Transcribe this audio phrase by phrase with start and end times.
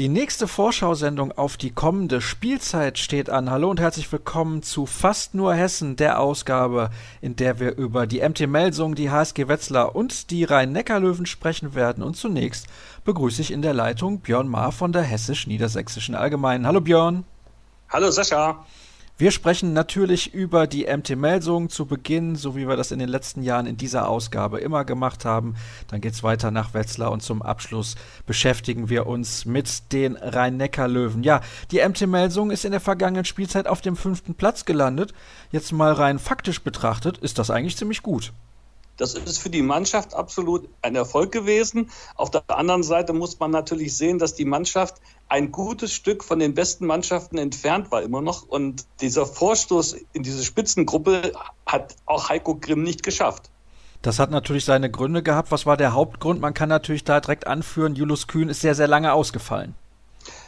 [0.00, 3.50] Die nächste Vorschau-Sendung auf die kommende Spielzeit steht an.
[3.50, 6.88] Hallo und herzlich willkommen zu Fast nur Hessen, der Ausgabe,
[7.20, 12.02] in der wir über die MT Melsung, die HSG Wetzlar und die Rhein-Neckar-Löwen sprechen werden.
[12.02, 12.66] Und zunächst
[13.04, 16.66] begrüße ich in der Leitung Björn Maar von der Hessisch-Niedersächsischen Allgemeinen.
[16.66, 17.24] Hallo Björn.
[17.90, 18.64] Hallo Sascha.
[19.20, 23.10] Wir sprechen natürlich über die MT Melsung zu Beginn, so wie wir das in den
[23.10, 25.56] letzten Jahren in dieser Ausgabe immer gemacht haben.
[25.88, 31.22] Dann geht es weiter nach Wetzlar und zum Abschluss beschäftigen wir uns mit den Rhein-Neckar-Löwen.
[31.22, 35.12] Ja, die MT Melsung ist in der vergangenen Spielzeit auf dem fünften Platz gelandet.
[35.52, 38.32] Jetzt mal rein faktisch betrachtet, ist das eigentlich ziemlich gut.
[38.96, 41.90] Das ist für die Mannschaft absolut ein Erfolg gewesen.
[42.16, 44.96] Auf der anderen Seite muss man natürlich sehen, dass die Mannschaft
[45.30, 48.42] ein gutes Stück von den besten Mannschaften entfernt war immer noch.
[48.42, 51.32] Und dieser Vorstoß in diese Spitzengruppe
[51.66, 53.50] hat auch Heiko Grimm nicht geschafft.
[54.02, 55.52] Das hat natürlich seine Gründe gehabt.
[55.52, 56.40] Was war der Hauptgrund?
[56.40, 59.74] Man kann natürlich da direkt anführen, Julius Kühn ist sehr, sehr lange ausgefallen.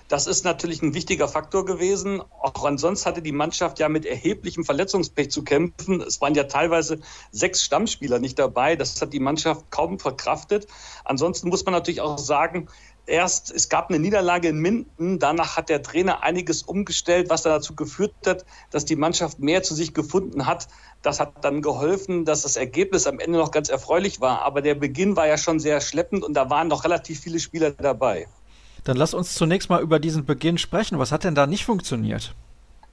[0.08, 2.20] Das ist natürlich ein wichtiger Faktor gewesen.
[2.42, 6.02] Auch ansonsten hatte die Mannschaft ja mit erheblichem Verletzungspech zu kämpfen.
[6.02, 8.76] Es waren ja teilweise sechs Stammspieler nicht dabei.
[8.76, 10.66] Das hat die Mannschaft kaum verkraftet.
[11.04, 12.68] Ansonsten muss man natürlich auch sagen,
[13.06, 17.74] erst, es gab eine Niederlage in Minden, danach hat der Trainer einiges umgestellt, was dazu
[17.74, 20.68] geführt hat, dass die Mannschaft mehr zu sich gefunden hat.
[21.02, 24.42] Das hat dann geholfen, dass das Ergebnis am Ende noch ganz erfreulich war.
[24.42, 27.72] Aber der Beginn war ja schon sehr schleppend und da waren noch relativ viele Spieler
[27.72, 28.28] dabei.
[28.84, 30.98] Dann lass uns zunächst mal über diesen Beginn sprechen.
[30.98, 32.34] Was hat denn da nicht funktioniert?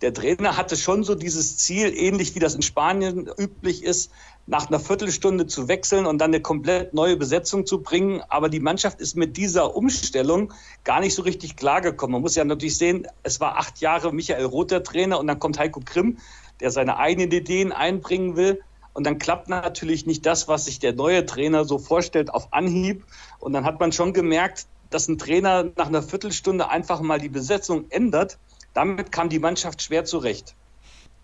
[0.01, 4.11] Der Trainer hatte schon so dieses Ziel, ähnlich wie das in Spanien üblich ist,
[4.45, 8.21] nach einer Viertelstunde zu wechseln und dann eine komplett neue Besetzung zu bringen.
[8.29, 10.53] Aber die Mannschaft ist mit dieser Umstellung
[10.85, 12.13] gar nicht so richtig klargekommen.
[12.13, 15.37] Man muss ja natürlich sehen, es war acht Jahre Michael Roth der Trainer und dann
[15.37, 16.17] kommt Heiko Grimm,
[16.61, 18.61] der seine eigenen Ideen einbringen will.
[18.93, 23.05] Und dann klappt natürlich nicht das, was sich der neue Trainer so vorstellt, auf Anhieb.
[23.39, 27.29] Und dann hat man schon gemerkt, dass ein Trainer nach einer Viertelstunde einfach mal die
[27.29, 28.39] Besetzung ändert.
[28.73, 30.55] Damit kam die Mannschaft schwer zurecht.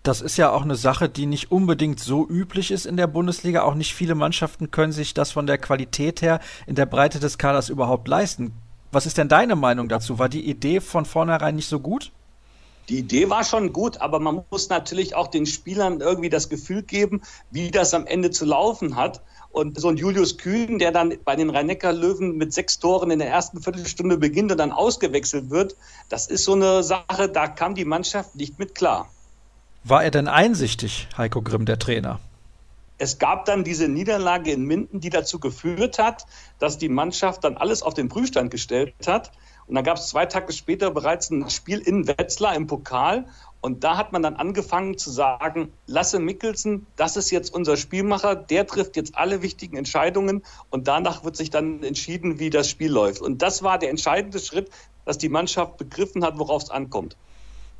[0.02, 3.62] Das ist ja auch eine Sache, die nicht unbedingt so üblich ist in der Bundesliga.
[3.62, 7.38] Auch nicht viele Mannschaften können sich das von der Qualität her in der Breite des
[7.38, 8.52] Kaders überhaupt leisten.
[8.92, 10.20] Was ist denn deine Meinung dazu?
[10.20, 12.12] War die Idee von vornherein nicht so gut?
[12.88, 16.82] Die Idee war schon gut, aber man muss natürlich auch den Spielern irgendwie das Gefühl
[16.82, 19.22] geben, wie das am Ende zu laufen hat.
[19.56, 23.30] Und so ein Julius Kühn, der dann bei den Rhein-Neckar-Löwen mit sechs Toren in der
[23.30, 25.76] ersten Viertelstunde beginnt und dann ausgewechselt wird,
[26.10, 29.08] das ist so eine Sache, da kam die Mannschaft nicht mit klar.
[29.82, 32.20] War er denn einsichtig, Heiko Grimm, der Trainer?
[32.98, 36.26] Es gab dann diese Niederlage in Minden, die dazu geführt hat,
[36.58, 39.32] dass die Mannschaft dann alles auf den Prüfstand gestellt hat.
[39.66, 43.24] Und dann gab es zwei Tage später bereits ein Spiel in Wetzlar im Pokal.
[43.66, 48.36] Und da hat man dann angefangen zu sagen, Lasse Mickelsen, das ist jetzt unser Spielmacher,
[48.36, 52.92] der trifft jetzt alle wichtigen Entscheidungen und danach wird sich dann entschieden, wie das Spiel
[52.92, 53.20] läuft.
[53.20, 54.70] Und das war der entscheidende Schritt,
[55.04, 57.16] dass die Mannschaft begriffen hat, worauf es ankommt.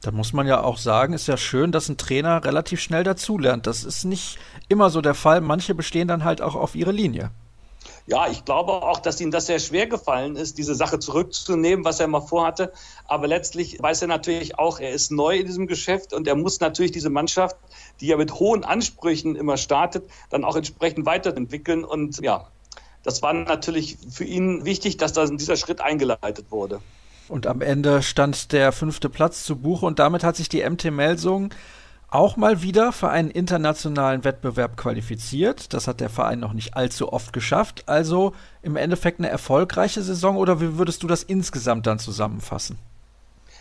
[0.01, 3.69] Da muss man ja auch sagen, ist ja schön, dass ein Trainer relativ schnell dazulernt.
[3.69, 5.41] Das ist nicht immer so der Fall.
[5.41, 7.31] Manche bestehen dann halt auch auf ihre Linie.
[8.09, 11.99] Ja, ich glaube auch, dass ihm das sehr schwer gefallen ist, diese Sache zurückzunehmen, was
[11.99, 12.73] er mal vorhatte.
[13.09, 16.61] Aber letztlich weiß er natürlich auch, er ist neu in diesem Geschäft und er muss
[16.61, 17.57] natürlich diese Mannschaft,
[18.01, 21.85] die ja mit hohen Ansprüchen immer startet, dann auch entsprechend weiterentwickeln.
[21.85, 22.47] Und ja,
[23.03, 26.81] das war natürlich für ihn wichtig, dass da dieser Schritt eingeleitet wurde.
[27.29, 30.93] Und am Ende stand der fünfte Platz zu Buche und damit hat sich die MT
[30.93, 31.51] Melsung
[32.17, 35.75] auch mal wieder für einen internationalen Wettbewerb qualifiziert.
[35.75, 37.85] Das hat der Verein noch nicht allzu oft geschafft.
[37.87, 38.33] Also
[38.63, 42.79] im Endeffekt eine erfolgreiche Saison oder wie würdest du das insgesamt dann zusammenfassen?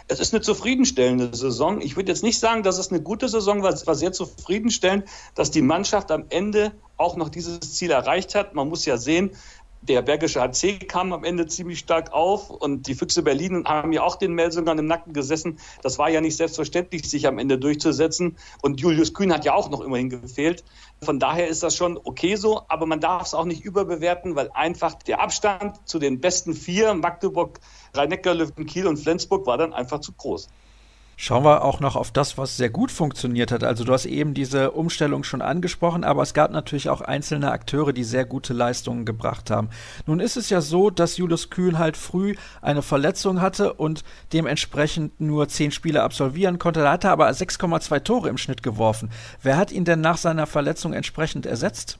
[0.07, 1.81] Es ist eine zufriedenstellende Saison.
[1.81, 3.73] Ich würde jetzt nicht sagen, dass es eine gute Saison war.
[3.73, 8.55] Es war sehr zufriedenstellend, dass die Mannschaft am Ende auch noch dieses Ziel erreicht hat.
[8.55, 9.31] Man muss ja sehen,
[9.87, 14.03] der Bergische HC kam am Ende ziemlich stark auf und die Füchse Berlin haben ja
[14.03, 15.59] auch den Melsungern im Nacken gesessen.
[15.81, 18.37] Das war ja nicht selbstverständlich, sich am Ende durchzusetzen.
[18.61, 20.63] Und Julius Kühn hat ja auch noch immerhin gefehlt.
[21.01, 24.49] Von daher ist das schon okay so, aber man darf es auch nicht überbewerten, weil
[24.53, 27.59] einfach der Abstand zu den besten vier, Magdeburg,
[27.93, 30.47] Rhein-Neckar-Löwen, Kiel und Flensburg, war dann einfach zu groß.
[31.17, 33.63] Schauen wir auch noch auf das, was sehr gut funktioniert hat.
[33.63, 37.93] Also du hast eben diese Umstellung schon angesprochen, aber es gab natürlich auch einzelne Akteure,
[37.93, 39.69] die sehr gute Leistungen gebracht haben.
[40.05, 44.03] Nun ist es ja so, dass Julius Kühn halt früh eine Verletzung hatte und
[44.33, 46.81] dementsprechend nur zehn Spiele absolvieren konnte.
[46.81, 49.09] Da hat er aber 6,2 Tore im Schnitt geworfen.
[49.41, 51.97] Wer hat ihn denn nach seiner Verletzung entsprechend ersetzt?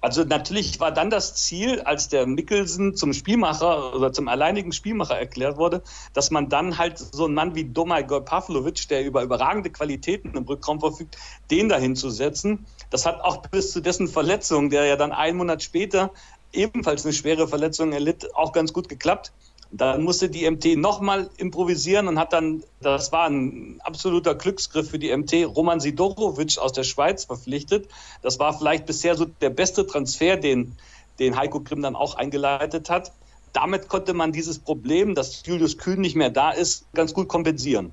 [0.00, 5.18] Also natürlich war dann das Ziel, als der Mickelsen zum Spielmacher oder zum alleinigen Spielmacher
[5.18, 5.82] erklärt wurde,
[6.14, 10.44] dass man dann halt so einen Mann wie Domagoj Pavlovic, der über überragende Qualitäten im
[10.44, 11.18] Rückraum verfügt,
[11.50, 12.66] den dahin zu setzen.
[12.88, 16.12] Das hat auch bis zu dessen Verletzung, der ja dann einen Monat später
[16.52, 19.32] ebenfalls eine schwere Verletzung erlitt, auch ganz gut geklappt.
[19.72, 24.98] Dann musste die MT nochmal improvisieren und hat dann, das war ein absoluter Glücksgriff für
[24.98, 27.88] die MT, Roman Sidorovic aus der Schweiz verpflichtet.
[28.22, 30.76] Das war vielleicht bisher so der beste Transfer, den,
[31.20, 33.12] den Heiko Grimm dann auch eingeleitet hat.
[33.52, 37.92] Damit konnte man dieses Problem, dass Julius Kühn nicht mehr da ist, ganz gut kompensieren.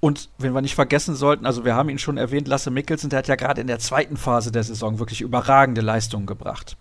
[0.00, 3.20] Und wenn wir nicht vergessen sollten, also wir haben ihn schon erwähnt, Lasse Mikkelsen, der
[3.20, 6.76] hat ja gerade in der zweiten Phase der Saison wirklich überragende Leistungen gebracht.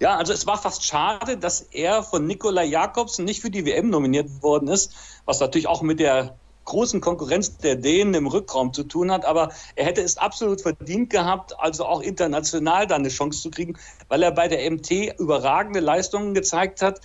[0.00, 3.90] Ja, also es war fast schade, dass er von Nikola Jakobsen nicht für die WM
[3.90, 4.92] nominiert worden ist,
[5.24, 9.24] was natürlich auch mit der großen Konkurrenz der Dänen im Rückraum zu tun hat.
[9.24, 13.76] Aber er hätte es absolut verdient gehabt, also auch international da eine Chance zu kriegen,
[14.08, 17.00] weil er bei der MT überragende Leistungen gezeigt hat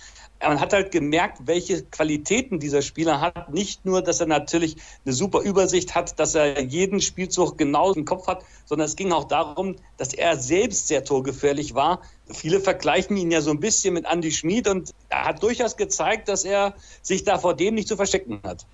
[0.48, 3.52] man hat halt gemerkt, welche Qualitäten dieser Spieler hat.
[3.52, 8.04] Nicht nur, dass er natürlich eine super Übersicht hat, dass er jeden Spielzug genau im
[8.04, 12.02] Kopf hat, sondern es ging auch darum, dass er selbst sehr torgefährlich war.
[12.32, 16.28] Viele vergleichen ihn ja so ein bisschen mit Andy Schmid und er hat durchaus gezeigt,
[16.28, 18.66] dass er sich da vor dem nicht zu verstecken hat.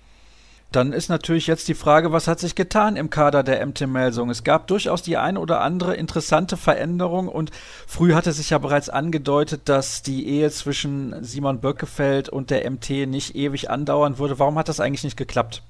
[0.71, 4.29] Dann ist natürlich jetzt die Frage, was hat sich getan im Kader der MT Melsung?
[4.29, 7.51] Es gab durchaus die ein oder andere interessante Veränderung und
[7.87, 13.05] früh hatte sich ja bereits angedeutet, dass die Ehe zwischen Simon Böckefeld und der MT
[13.05, 14.39] nicht ewig andauern würde.
[14.39, 15.61] Warum hat das eigentlich nicht geklappt?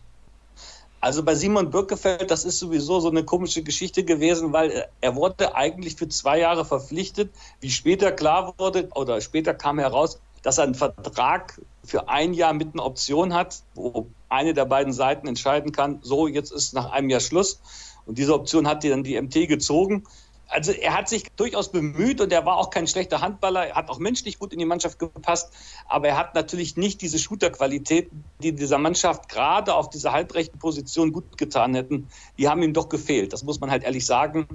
[1.00, 5.56] Also bei Simon Birkefeld, das ist sowieso so eine komische Geschichte gewesen, weil er wurde
[5.56, 7.32] eigentlich für zwei Jahre verpflichtet.
[7.60, 12.54] Wie später klar wurde oder später kam heraus, dass er einen Vertrag für ein Jahr
[12.54, 16.92] mit einer Option hat, wo eine der beiden Seiten entscheiden kann, so jetzt ist nach
[16.92, 17.60] einem Jahr Schluss.
[18.06, 20.04] Und diese Option hat dann die MT gezogen.
[20.48, 23.68] Also er hat sich durchaus bemüht und er war auch kein schlechter Handballer.
[23.68, 25.54] Er hat auch menschlich gut in die Mannschaft gepasst.
[25.88, 28.12] Aber er hat natürlich nicht diese Shooterqualität,
[28.44, 32.10] die dieser Mannschaft gerade auf dieser halbrechten Position gut getan hätten.
[32.38, 33.32] Die haben ihm doch gefehlt.
[33.32, 34.46] Das muss man halt ehrlich sagen.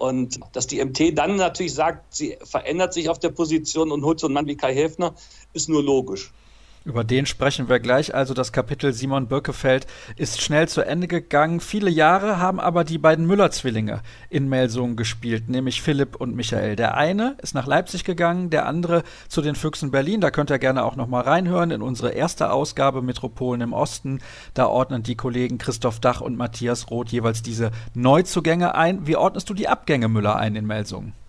[0.00, 4.18] Und dass die MT dann natürlich sagt, sie verändert sich auf der Position und holt
[4.18, 5.14] so einen Mann wie Kai Häfner,
[5.52, 6.32] ist nur logisch.
[6.82, 8.14] Über den sprechen wir gleich.
[8.14, 9.86] Also das Kapitel Simon Birkefeld
[10.16, 11.60] ist schnell zu Ende gegangen.
[11.60, 14.00] Viele Jahre haben aber die beiden Müller-Zwillinge
[14.30, 16.76] in Melsungen gespielt, nämlich Philipp und Michael.
[16.76, 20.22] Der eine ist nach Leipzig gegangen, der andere zu den Füchsen Berlin.
[20.22, 24.20] Da könnt ihr gerne auch nochmal reinhören in unsere erste Ausgabe Metropolen im Osten.
[24.54, 29.06] Da ordnen die Kollegen Christoph Dach und Matthias Roth jeweils diese Neuzugänge ein.
[29.06, 31.19] Wie ordnest du die Abgänge Müller ein in Melsungen?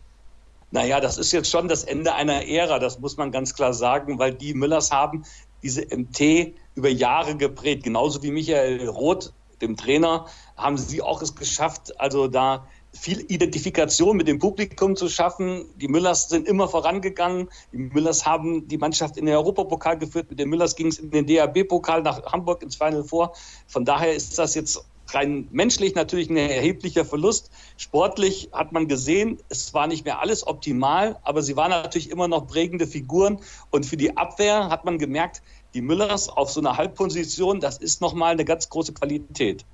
[0.71, 4.19] Naja, das ist jetzt schon das Ende einer Ära, das muss man ganz klar sagen,
[4.19, 5.25] weil die Müllers haben
[5.61, 7.83] diese MT über Jahre geprägt.
[7.83, 14.17] Genauso wie Michael Roth, dem Trainer, haben sie auch es geschafft, also da viel Identifikation
[14.17, 15.65] mit dem Publikum zu schaffen.
[15.75, 17.49] Die Müllers sind immer vorangegangen.
[17.71, 20.29] Die Müllers haben die Mannschaft in den Europapokal geführt.
[20.29, 23.33] Mit den Müllers ging es in den DAB-Pokal nach Hamburg ins Final vor.
[23.67, 27.51] Von daher ist das jetzt rein menschlich natürlich ein erheblicher Verlust.
[27.77, 32.27] Sportlich hat man gesehen, es war nicht mehr alles optimal, aber sie waren natürlich immer
[32.27, 33.39] noch prägende Figuren.
[33.69, 35.41] Und für die Abwehr hat man gemerkt,
[35.73, 39.65] die Müllers auf so einer Halbposition, das ist nochmal eine ganz große Qualität.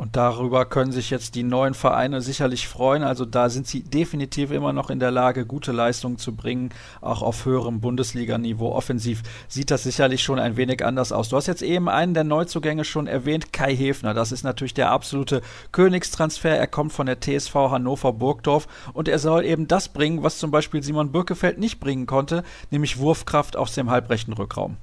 [0.00, 3.02] Und darüber können sich jetzt die neuen Vereine sicherlich freuen.
[3.02, 6.70] Also da sind sie definitiv immer noch in der Lage, gute Leistungen zu bringen,
[7.02, 8.72] auch auf höherem Bundesliganiveau.
[8.72, 11.28] Offensiv sieht das sicherlich schon ein wenig anders aus.
[11.28, 14.14] Du hast jetzt eben einen der Neuzugänge schon erwähnt, Kai Hefner.
[14.14, 16.56] Das ist natürlich der absolute Königstransfer.
[16.56, 20.50] Er kommt von der TSV Hannover Burgdorf und er soll eben das bringen, was zum
[20.50, 24.78] Beispiel Simon Birkefeld nicht bringen konnte, nämlich Wurfkraft aus dem halbrechten Rückraum.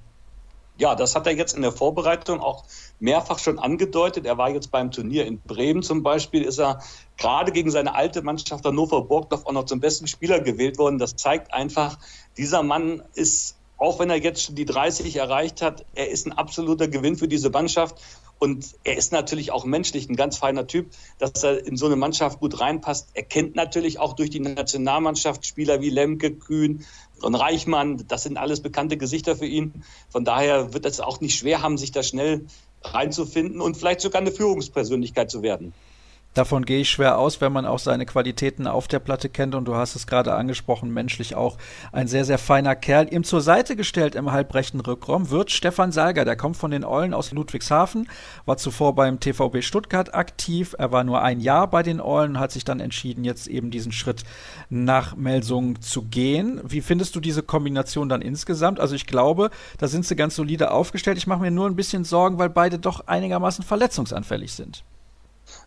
[0.80, 2.64] Ja, das hat er jetzt in der Vorbereitung auch
[3.00, 4.26] mehrfach schon angedeutet.
[4.28, 6.82] Er war jetzt beim Turnier in Bremen zum Beispiel, ist er
[7.18, 11.00] gerade gegen seine alte Mannschaft Hannover Burgdorf auch noch zum besten Spieler gewählt worden.
[11.00, 11.98] Das zeigt einfach,
[12.38, 16.34] dieser Mann ist, auch wenn er jetzt schon die 30 erreicht hat, er ist ein
[16.34, 17.96] absoluter Gewinn für diese Mannschaft.
[18.40, 21.96] Und er ist natürlich auch menschlich ein ganz feiner Typ, dass er in so eine
[21.96, 23.10] Mannschaft gut reinpasst.
[23.14, 26.86] Er kennt natürlich auch durch die Nationalmannschaft Spieler wie Lemke, Kühn
[27.22, 28.06] und Reichmann.
[28.08, 29.84] Das sind alles bekannte Gesichter für ihn.
[30.10, 32.46] Von daher wird es auch nicht schwer haben, sich da schnell
[32.84, 35.74] reinzufinden und vielleicht sogar eine Führungspersönlichkeit zu werden.
[36.38, 39.56] Davon gehe ich schwer aus, wenn man auch seine Qualitäten auf der Platte kennt.
[39.56, 41.58] Und du hast es gerade angesprochen, menschlich auch
[41.92, 43.12] ein sehr, sehr feiner Kerl.
[43.12, 46.26] Ihm zur Seite gestellt im halbrechten Rückraum wird Stefan Salger.
[46.26, 48.08] Der kommt von den Eulen aus Ludwigshafen,
[48.46, 50.76] war zuvor beim TVB Stuttgart aktiv.
[50.78, 53.72] Er war nur ein Jahr bei den Eulen und hat sich dann entschieden, jetzt eben
[53.72, 54.24] diesen Schritt
[54.70, 56.62] nach Melsung zu gehen.
[56.64, 58.80] Wie findest du diese Kombination dann insgesamt?
[58.80, 61.18] Also ich glaube, da sind sie ganz solide aufgestellt.
[61.18, 64.84] Ich mache mir nur ein bisschen Sorgen, weil beide doch einigermaßen verletzungsanfällig sind.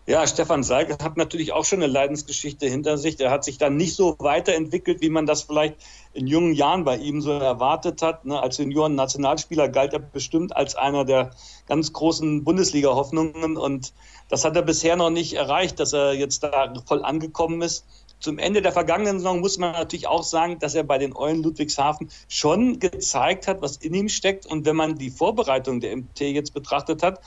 [0.07, 3.17] Ja, Stefan Seig hat natürlich auch schon eine Leidensgeschichte hinter sich.
[3.17, 5.77] Der hat sich dann nicht so weiterentwickelt, wie man das vielleicht
[6.13, 8.25] in jungen Jahren bei ihm so erwartet hat.
[8.25, 11.31] Ne, als Junioren-Nationalspieler galt er bestimmt als einer der
[11.67, 13.57] ganz großen Bundesliga-Hoffnungen.
[13.57, 13.93] Und
[14.29, 17.85] das hat er bisher noch nicht erreicht, dass er jetzt da voll angekommen ist.
[18.21, 21.43] Zum Ende der vergangenen Saison muss man natürlich auch sagen, dass er bei den Eulen
[21.43, 24.45] Ludwigshafen schon gezeigt hat, was in ihm steckt.
[24.45, 27.21] Und wenn man die Vorbereitung der MT jetzt betrachtet hat,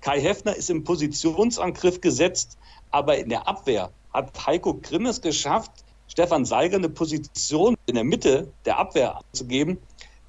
[0.00, 2.56] Kai Heffner ist im Positionsangriff gesetzt,
[2.90, 5.70] aber in der Abwehr hat Heiko Grimm es geschafft,
[6.08, 9.78] Stefan Seiger eine Position in der Mitte der Abwehr zu geben,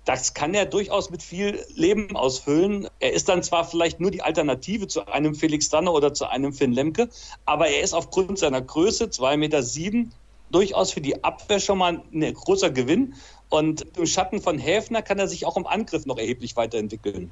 [0.06, 2.88] das kann er durchaus mit viel Leben ausfüllen.
[3.00, 6.54] Er ist dann zwar vielleicht nur die Alternative zu einem Felix Danner oder zu einem
[6.54, 7.10] Finn Lemke,
[7.46, 10.12] aber er ist aufgrund seiner Größe, 2,7 Meter, sieben,
[10.52, 13.14] durchaus für die Abwehr schon mal ein großer Gewinn.
[13.50, 17.32] Und im Schatten von Häfner kann er sich auch im Angriff noch erheblich weiterentwickeln.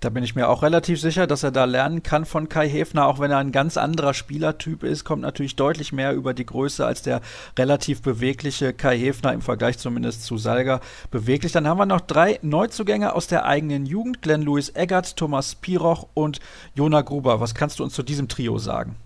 [0.00, 3.06] Da bin ich mir auch relativ sicher, dass er da lernen kann von Kai Häfner,
[3.06, 6.86] auch wenn er ein ganz anderer Spielertyp ist, kommt natürlich deutlich mehr über die Größe
[6.86, 7.20] als der
[7.58, 10.80] relativ bewegliche Kai Häfner im Vergleich zumindest zu Salga
[11.10, 11.52] beweglich.
[11.52, 16.06] Dann haben wir noch drei Neuzugänge aus der eigenen Jugend, Glenn Louis Eggert, Thomas Piroch
[16.14, 16.40] und
[16.74, 17.40] Jona Gruber.
[17.40, 18.96] Was kannst du uns zu diesem Trio sagen?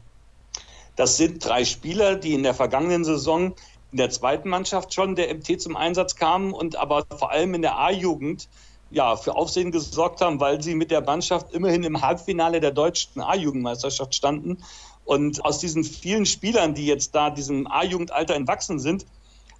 [0.94, 3.54] Das sind drei Spieler, die in der vergangenen Saison
[3.90, 7.62] in der zweiten Mannschaft schon der MT zum Einsatz kamen und aber vor allem in
[7.62, 8.48] der A-Jugend
[8.94, 13.20] ja, für Aufsehen gesorgt haben, weil sie mit der Mannschaft immerhin im Halbfinale der deutschen
[13.20, 14.58] A-Jugendmeisterschaft standen.
[15.04, 19.04] Und aus diesen vielen Spielern, die jetzt da diesem A-Jugendalter entwachsen sind,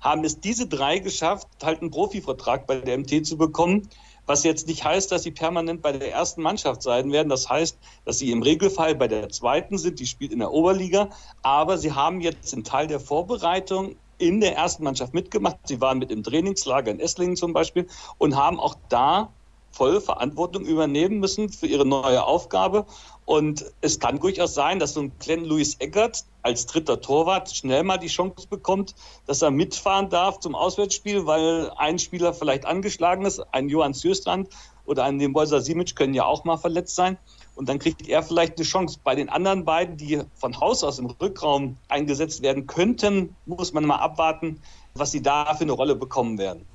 [0.00, 3.88] haben es diese drei geschafft, halt einen Profivertrag bei der MT zu bekommen.
[4.26, 7.28] Was jetzt nicht heißt, dass sie permanent bei der ersten Mannschaft sein werden.
[7.28, 7.76] Das heißt,
[8.06, 9.98] dass sie im Regelfall bei der zweiten sind.
[9.98, 11.10] Die spielt in der Oberliga.
[11.42, 13.96] Aber sie haben jetzt einen Teil der Vorbereitung
[14.28, 15.58] in der ersten Mannschaft mitgemacht.
[15.64, 17.86] Sie waren mit im Trainingslager in Esslingen zum Beispiel
[18.18, 19.32] und haben auch da
[19.74, 22.86] volle Verantwortung übernehmen müssen für ihre neue Aufgabe.
[23.24, 27.82] Und es kann durchaus sein, dass so ein Glenn Louis Eckert als dritter Torwart schnell
[27.82, 28.94] mal die Chance bekommt,
[29.26, 34.48] dass er mitfahren darf zum Auswärtsspiel, weil ein Spieler vielleicht angeschlagen ist, ein Johann Sjöstrand
[34.84, 37.18] oder ein Dembolsa Simic können ja auch mal verletzt sein.
[37.54, 38.98] Und dann kriegt er vielleicht eine Chance.
[39.02, 43.84] Bei den anderen beiden, die von Haus aus im Rückraum eingesetzt werden könnten, muss man
[43.84, 44.60] mal abwarten,
[44.94, 46.66] was sie da für eine Rolle bekommen werden.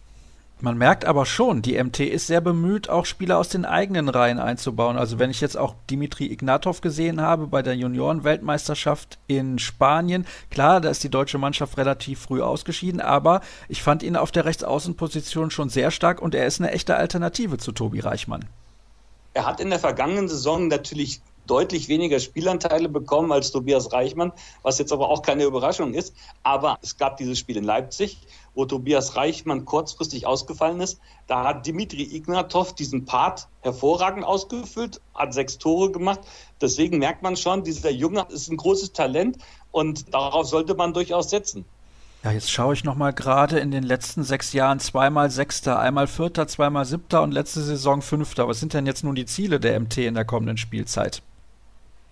[0.62, 4.40] Man merkt aber schon, die MT ist sehr bemüht, auch Spieler aus den eigenen Reihen
[4.40, 4.98] einzubauen.
[4.98, 10.82] Also wenn ich jetzt auch Dimitri Ignatov gesehen habe bei der Juniorenweltmeisterschaft in Spanien, klar,
[10.82, 15.50] da ist die deutsche Mannschaft relativ früh ausgeschieden, aber ich fand ihn auf der Rechtsaußenposition
[15.50, 18.44] schon sehr stark und er ist eine echte Alternative zu Tobi Reichmann.
[19.39, 24.79] Er hat in der vergangenen Saison natürlich deutlich weniger Spielanteile bekommen als Tobias Reichmann, was
[24.79, 26.13] jetzt aber auch keine Überraschung ist.
[26.43, 28.19] Aber es gab dieses Spiel in Leipzig,
[28.53, 31.00] wo Tobias Reichmann kurzfristig ausgefallen ist.
[31.27, 36.19] Da hat Dimitri Ignatov diesen Part hervorragend ausgefüllt, hat sechs Tore gemacht.
[36.60, 39.38] Deswegen merkt man schon, dieser Junge ist ein großes Talent
[39.72, 41.63] und darauf sollte man durchaus setzen.
[42.24, 46.48] Ja, jetzt schaue ich nochmal gerade in den letzten sechs Jahren zweimal Sechster, einmal Vierter,
[46.48, 48.48] zweimal Siebter und letzte Saison Fünfter.
[48.48, 51.22] Was sind denn jetzt nun die Ziele der MT in der kommenden Spielzeit?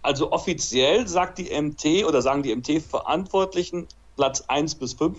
[0.04, 5.18] Also offiziell sagt die MT oder sagen die MT-Verantwortlichen Platz 1 bis 5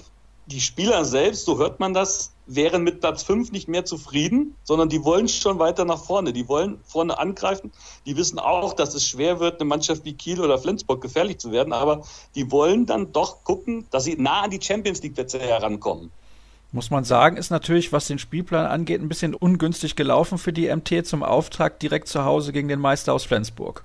[0.50, 4.88] die Spieler selbst, so hört man das, wären mit Platz 5 nicht mehr zufrieden, sondern
[4.88, 6.32] die wollen schon weiter nach vorne.
[6.32, 7.70] Die wollen vorne angreifen.
[8.06, 11.52] Die wissen auch, dass es schwer wird, eine Mannschaft wie Kiel oder Flensburg gefährlich zu
[11.52, 12.02] werden, aber
[12.34, 16.10] die wollen dann doch gucken, dass sie nah an die Champions League-Plätze herankommen.
[16.72, 20.74] Muss man sagen, ist natürlich, was den Spielplan angeht, ein bisschen ungünstig gelaufen für die
[20.74, 23.84] MT zum Auftrag direkt zu Hause gegen den Meister aus Flensburg.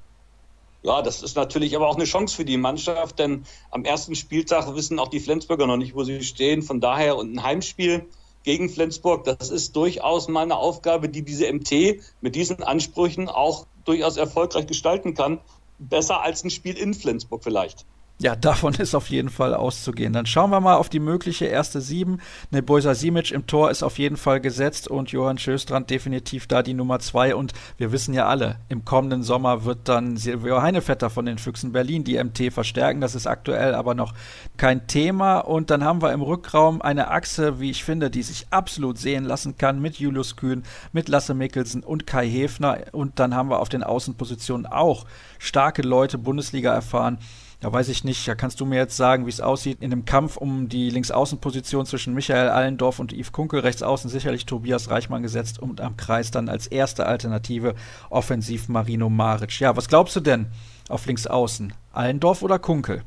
[0.84, 4.76] Ja, das ist natürlich aber auch eine Chance für die Mannschaft, denn am ersten Spieltag
[4.76, 6.62] wissen auch die Flensburger noch nicht, wo sie stehen.
[6.62, 8.06] Von daher und ein Heimspiel
[8.44, 13.66] gegen Flensburg, das ist durchaus mal eine Aufgabe, die diese MT mit diesen Ansprüchen auch
[13.86, 15.40] durchaus erfolgreich gestalten kann.
[15.80, 17.86] Besser als ein Spiel in Flensburg vielleicht.
[18.24, 20.14] Ja, davon ist auf jeden Fall auszugehen.
[20.14, 22.22] Dann schauen wir mal auf die mögliche erste Sieben.
[22.52, 26.74] Nebojsa Simic im Tor ist auf jeden Fall gesetzt und Johann Schöstrand definitiv da die
[26.74, 27.36] Nummer zwei.
[27.36, 31.74] Und wir wissen ja alle, im kommenden Sommer wird dann Silvio Heinevetter von den Füchsen
[31.74, 33.02] Berlin die MT verstärken.
[33.02, 34.14] Das ist aktuell aber noch
[34.56, 35.40] kein Thema.
[35.40, 39.26] Und dann haben wir im Rückraum eine Achse, wie ich finde, die sich absolut sehen
[39.26, 40.64] lassen kann mit Julius Kühn,
[40.94, 42.78] mit Lasse Mikkelsen und Kai Hefner.
[42.94, 45.08] Und dann haben wir auf den Außenpositionen auch
[45.40, 47.18] starke Leute Bundesliga erfahren.
[47.64, 49.78] Da weiß ich nicht, da kannst du mir jetzt sagen, wie es aussieht.
[49.80, 54.90] In dem Kampf um die Linksaußenposition zwischen Michael Allendorf und Yves Kunkel, rechtsaußen sicherlich Tobias
[54.90, 57.74] Reichmann gesetzt und am Kreis dann als erste Alternative
[58.10, 59.62] offensiv Marino Maric.
[59.62, 60.48] Ja, was glaubst du denn
[60.90, 61.72] auf Linksaußen?
[61.94, 63.02] Allendorf oder Kunkel?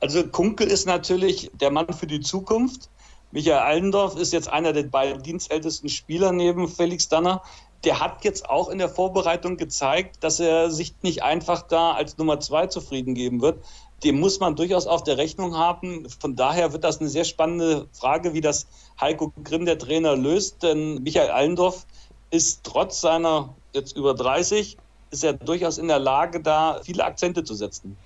[0.00, 2.90] Also Kunkel ist natürlich der Mann für die Zukunft.
[3.30, 7.42] Michael Allendorf ist jetzt einer der beiden dienstältesten Spieler neben Felix Danner
[7.84, 12.18] der hat jetzt auch in der Vorbereitung gezeigt, dass er sich nicht einfach da als
[12.18, 13.64] Nummer zwei zufrieden geben wird.
[14.04, 16.08] Dem muss man durchaus auf der Rechnung haben.
[16.20, 18.66] Von daher wird das eine sehr spannende Frage, wie das
[19.00, 20.62] Heiko Grimm, der Trainer, löst.
[20.62, 21.86] Denn Michael Allendorf
[22.30, 24.76] ist trotz seiner jetzt über 30,
[25.10, 27.96] ist er durchaus in der Lage, da viele Akzente zu setzen.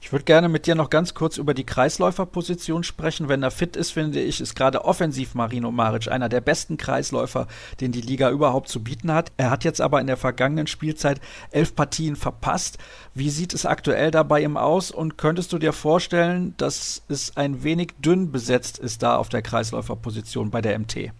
[0.00, 3.28] Ich würde gerne mit dir noch ganz kurz über die Kreisläuferposition sprechen.
[3.28, 7.48] Wenn er fit ist, finde ich, ist gerade offensiv Marino Maric einer der besten Kreisläufer,
[7.80, 9.32] den die Liga überhaupt zu bieten hat.
[9.36, 12.78] Er hat jetzt aber in der vergangenen Spielzeit elf Partien verpasst.
[13.14, 14.92] Wie sieht es aktuell da bei ihm aus?
[14.92, 19.42] Und könntest du dir vorstellen, dass es ein wenig dünn besetzt ist da auf der
[19.42, 21.10] Kreisläuferposition bei der MT?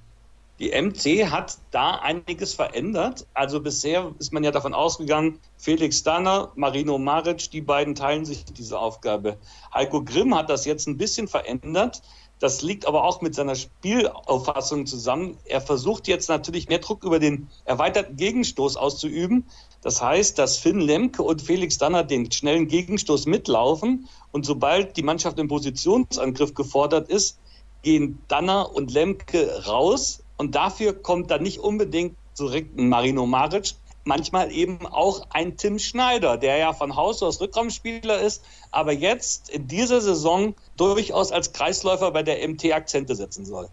[0.58, 3.26] Die MC hat da einiges verändert.
[3.34, 8.44] Also bisher ist man ja davon ausgegangen, Felix Danner, Marino Maric, die beiden teilen sich
[8.44, 9.36] diese Aufgabe.
[9.74, 12.00] Heiko Grimm hat das jetzt ein bisschen verändert.
[12.38, 15.36] Das liegt aber auch mit seiner Spielauffassung zusammen.
[15.44, 19.44] Er versucht jetzt natürlich mehr Druck über den erweiterten Gegenstoß auszuüben.
[19.82, 24.08] Das heißt, dass Finn Lemke und Felix Danner den schnellen Gegenstoß mitlaufen.
[24.32, 27.38] Und sobald die Mannschaft im Positionsangriff gefordert ist,
[27.82, 33.74] gehen Danner und Lemke raus und dafür kommt dann nicht unbedingt direkt ein Marino Maric,
[34.04, 39.50] manchmal eben auch ein Tim Schneider, der ja von Haus aus Rückraumspieler ist, aber jetzt
[39.50, 43.68] in dieser Saison durchaus als Kreisläufer bei der MT Akzente setzen soll.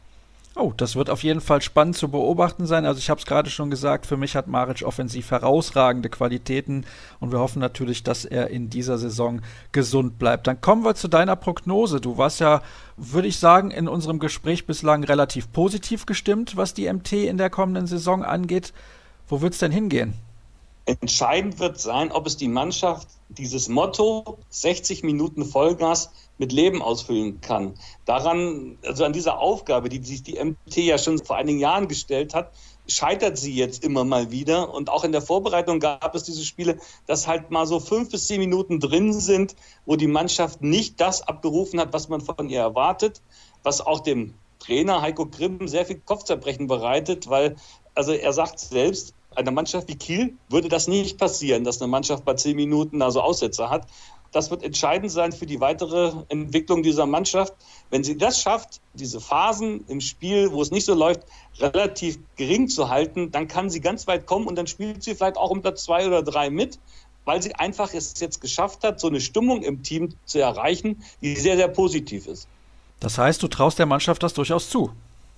[0.55, 2.85] Oh, das wird auf jeden Fall spannend zu beobachten sein.
[2.85, 6.85] Also ich habe es gerade schon gesagt, für mich hat Maric offensiv herausragende Qualitäten
[7.19, 9.41] und wir hoffen natürlich, dass er in dieser Saison
[9.71, 10.45] gesund bleibt.
[10.45, 11.99] Dann kommen wir zu deiner Prognose.
[11.99, 12.61] Du warst ja,
[12.97, 17.49] würde ich sagen, in unserem Gespräch bislang relativ positiv gestimmt, was die MT in der
[17.49, 18.73] kommenden Saison angeht.
[19.27, 20.13] Wo wird es denn hingehen?
[20.85, 27.39] Entscheidend wird sein, ob es die Mannschaft dieses Motto 60 Minuten Vollgas mit Leben ausfüllen
[27.39, 27.75] kann.
[28.05, 32.33] Daran, also an dieser Aufgabe, die sich die MT ja schon vor einigen Jahren gestellt
[32.33, 32.51] hat,
[32.87, 34.73] scheitert sie jetzt immer mal wieder.
[34.73, 38.27] Und auch in der Vorbereitung gab es diese Spiele, dass halt mal so fünf bis
[38.27, 42.59] zehn Minuten drin sind, wo die Mannschaft nicht das abgerufen hat, was man von ihr
[42.59, 43.21] erwartet,
[43.63, 47.55] was auch dem Trainer Heiko Grimm sehr viel Kopfzerbrechen bereitet, weil,
[47.95, 52.25] also er sagt selbst, einer Mannschaft wie Kiel würde das nicht passieren, dass eine Mannschaft
[52.25, 53.87] bei zehn Minuten also Aussetzer hat.
[54.31, 57.53] Das wird entscheidend sein für die weitere Entwicklung dieser Mannschaft.
[57.91, 61.21] Wenn sie das schafft, diese Phasen im Spiel, wo es nicht so läuft,
[61.59, 65.37] relativ gering zu halten, dann kann sie ganz weit kommen und dann spielt sie vielleicht
[65.37, 66.79] auch unter zwei oder drei mit,
[67.25, 71.35] weil sie einfach es jetzt geschafft hat, so eine Stimmung im Team zu erreichen, die
[71.35, 72.47] sehr, sehr positiv ist.
[72.99, 74.91] Das heißt, du traust der Mannschaft das durchaus zu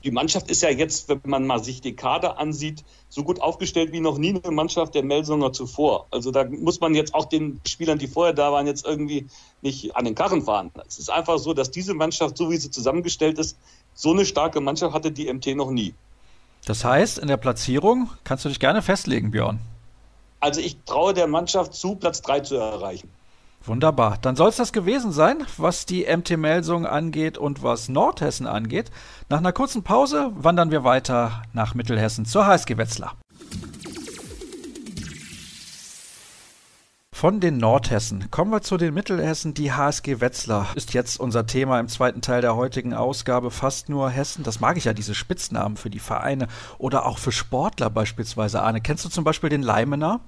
[0.06, 3.92] die Mannschaft ist ja jetzt, wenn man mal sich die Kader ansieht, so gut aufgestellt
[3.92, 6.06] wie noch nie eine Mannschaft der Melsunger zuvor.
[6.12, 9.26] Also da muss man jetzt auch den Spielern, die vorher da waren, jetzt irgendwie
[9.64, 10.72] nicht an den Karren fahren.
[10.88, 13.58] Es ist einfach so, dass diese Mannschaft, so wie sie zusammengestellt ist,
[13.96, 15.96] so eine starke Mannschaft hatte die MT noch nie.
[16.66, 19.60] Das heißt, in der Platzierung kannst du dich gerne festlegen, Björn.
[20.40, 23.10] Also ich traue der Mannschaft zu, Platz 3 zu erreichen.
[23.68, 24.18] Wunderbar.
[24.22, 28.92] Dann soll es das gewesen sein, was die MT Melsung angeht und was Nordhessen angeht.
[29.28, 33.16] Nach einer kurzen Pause wandern wir weiter nach Mittelhessen zur HSG Wetzlar.
[37.12, 39.54] Von den Nordhessen kommen wir zu den Mittelhessen.
[39.56, 43.50] Die HSG Wetzlar ist jetzt unser Thema im zweiten Teil der heutigen Ausgabe.
[43.50, 44.44] Fast nur Hessen.
[44.44, 48.62] Das mag ich ja, diese Spitznamen für die Vereine oder auch für Sportler beispielsweise.
[48.62, 50.20] Arne, kennst du zum Beispiel den Leimener?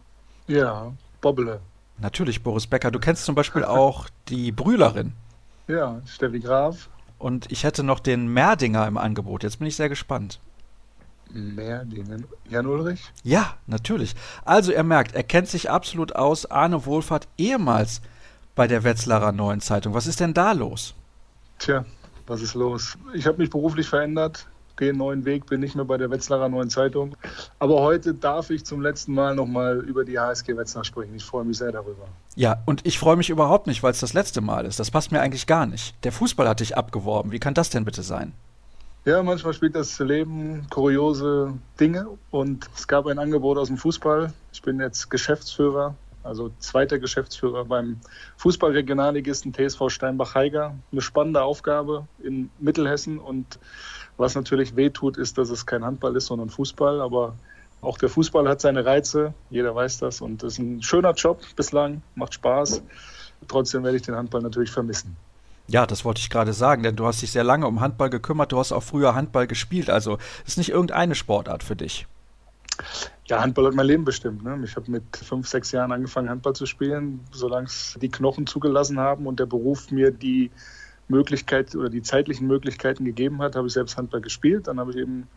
[0.47, 1.59] Ja, Bobble.
[1.99, 2.91] Natürlich, Boris Becker.
[2.91, 5.13] Du kennst zum Beispiel auch die Brühlerin.
[5.69, 6.87] Ja, Steffi Graf.
[7.19, 9.43] Und ich hätte noch den Merdinger im Angebot.
[9.43, 10.39] Jetzt bin ich sehr gespannt.
[11.29, 12.19] Merdinger?
[12.49, 13.01] Jan Ulrich?
[13.23, 14.15] Ja, natürlich.
[14.45, 16.45] Also er merkt, er kennt sich absolut aus.
[16.45, 18.01] Arne Wohlfahrt ehemals
[18.55, 19.93] bei der Wetzlarer Neuen Zeitung.
[19.93, 20.95] Was ist denn da los?
[21.59, 21.83] Tja,
[22.27, 22.97] was ist los?
[23.13, 26.47] Ich habe mich beruflich verändert gehe einen neuen Weg, bin nicht mehr bei der Wetzlarer
[26.47, 27.17] Neuen Zeitung.
[27.59, 31.15] Aber heute darf ich zum letzten Mal nochmal über die HSG Wetzlar sprechen.
[31.15, 32.07] Ich freue mich sehr darüber.
[32.35, 34.79] Ja, und ich freue mich überhaupt nicht, weil es das letzte Mal ist.
[34.79, 35.95] Das passt mir eigentlich gar nicht.
[36.03, 37.31] Der Fußball hat dich abgeworben.
[37.31, 38.33] Wie kann das denn bitte sein?
[39.07, 44.33] Ja, manchmal spielt das Leben kuriose Dinge und es gab ein Angebot aus dem Fußball.
[44.51, 48.01] Ich bin jetzt Geschäftsführer, also zweiter Geschäftsführer beim
[48.35, 50.75] Fußballregionalligisten TSV Steinbach-Heiger.
[50.91, 53.59] Eine spannende Aufgabe in Mittelhessen und
[54.17, 57.01] was natürlich wehtut, ist, dass es kein Handball ist, sondern Fußball.
[57.01, 57.35] Aber
[57.81, 60.21] auch der Fußball hat seine Reize, jeder weiß das.
[60.21, 62.81] Und das ist ein schöner Job bislang, macht Spaß.
[63.47, 65.15] Trotzdem werde ich den Handball natürlich vermissen.
[65.67, 68.53] Ja, das wollte ich gerade sagen, denn du hast dich sehr lange um Handball gekümmert,
[68.53, 72.07] du hast auch früher Handball gespielt, also ist nicht irgendeine Sportart für dich.
[73.25, 74.43] Ja, Handball hat mein Leben bestimmt.
[74.43, 74.57] Ne?
[74.63, 78.99] Ich habe mit fünf, sechs Jahren angefangen, Handball zu spielen, solange es die Knochen zugelassen
[78.99, 80.51] haben und der Beruf mir die
[81.07, 84.67] Möglichkeit oder die zeitlichen Möglichkeiten gegeben hat, habe ich selbst Handball gespielt.
[84.67, 85.27] Dann habe ich eben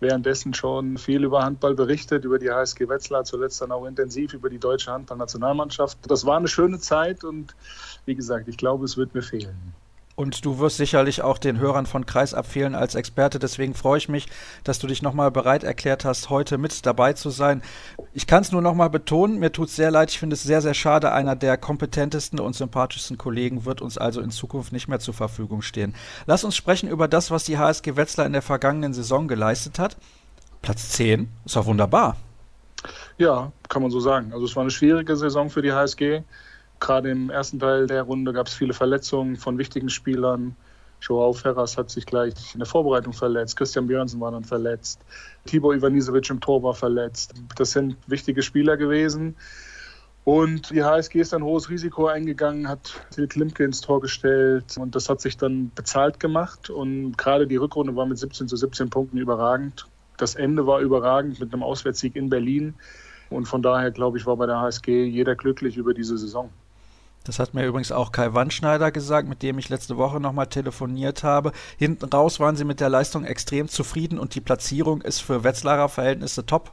[0.00, 4.48] währenddessen schon viel über Handball berichtet, über die HSG Wetzlar, zuletzt dann auch intensiv über
[4.48, 5.98] die deutsche Handballnationalmannschaft.
[6.08, 7.56] Das war eine schöne Zeit und
[8.04, 9.74] wie gesagt, ich glaube, es wird mir fehlen.
[10.18, 13.38] Und du wirst sicherlich auch den Hörern von Kreis abfehlen als Experte.
[13.38, 14.26] Deswegen freue ich mich,
[14.64, 17.62] dass du dich nochmal bereit erklärt hast, heute mit dabei zu sein.
[18.14, 20.10] Ich kann es nur nochmal betonen, mir tut es sehr leid.
[20.10, 21.12] Ich finde es sehr, sehr schade.
[21.12, 25.62] Einer der kompetentesten und sympathischsten Kollegen wird uns also in Zukunft nicht mehr zur Verfügung
[25.62, 25.94] stehen.
[26.26, 29.96] Lass uns sprechen über das, was die HSG Wetzlar in der vergangenen Saison geleistet hat.
[30.62, 32.16] Platz 10 ist doch wunderbar.
[33.18, 34.32] Ja, kann man so sagen.
[34.32, 36.22] Also es war eine schwierige Saison für die HSG.
[36.80, 40.56] Gerade im ersten Teil der Runde gab es viele Verletzungen von wichtigen Spielern.
[41.00, 43.56] Joao Ferras hat sich gleich in der Vorbereitung verletzt.
[43.56, 45.00] Christian Björnsen war dann verletzt.
[45.46, 47.34] Tibor Ivanisevic im Tor war verletzt.
[47.56, 49.36] Das sind wichtige Spieler gewesen.
[50.24, 54.94] Und die HSG ist ein hohes Risiko eingegangen, hat Till Klimke ins Tor gestellt und
[54.94, 56.68] das hat sich dann bezahlt gemacht.
[56.68, 59.86] Und gerade die Rückrunde war mit 17 zu 17 Punkten überragend.
[60.18, 62.74] Das Ende war überragend mit einem Auswärtssieg in Berlin.
[63.30, 66.50] Und von daher, glaube ich, war bei der HSG jeder glücklich über diese Saison.
[67.28, 71.24] Das hat mir übrigens auch Kai Wandschneider gesagt, mit dem ich letzte Woche nochmal telefoniert
[71.24, 71.52] habe.
[71.76, 75.90] Hinten raus waren sie mit der Leistung extrem zufrieden und die Platzierung ist für Wetzlarer
[75.90, 76.72] Verhältnisse top.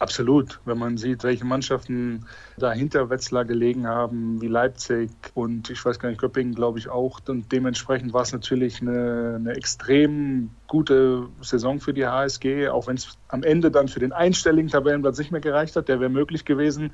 [0.00, 0.60] Absolut.
[0.64, 2.24] Wenn man sieht, welche Mannschaften
[2.56, 6.88] da hinter Wetzlar gelegen haben, wie Leipzig und ich weiß gar nicht, Göppingen glaube ich
[6.88, 7.18] auch.
[7.26, 12.96] Und dementsprechend war es natürlich eine, eine extrem gute Saison für die HSG, auch wenn
[12.96, 15.88] es am Ende dann für den einstelligen Tabellenplatz nicht mehr gereicht hat.
[15.88, 16.92] Der wäre möglich gewesen,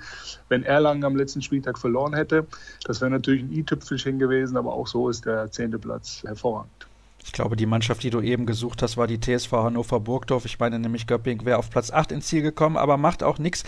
[0.49, 2.47] wenn Erlangen am letzten Spieltag verloren hätte.
[2.85, 6.87] Das wäre natürlich ein i-Tüpfelchen gewesen, aber auch so ist der zehnte Platz hervorragend.
[7.25, 10.45] Ich glaube, die Mannschaft, die du eben gesucht hast, war die TSV Hannover Burgdorf.
[10.45, 13.65] Ich meine nämlich, Göpping wäre auf Platz 8 ins Ziel gekommen, aber macht auch nichts.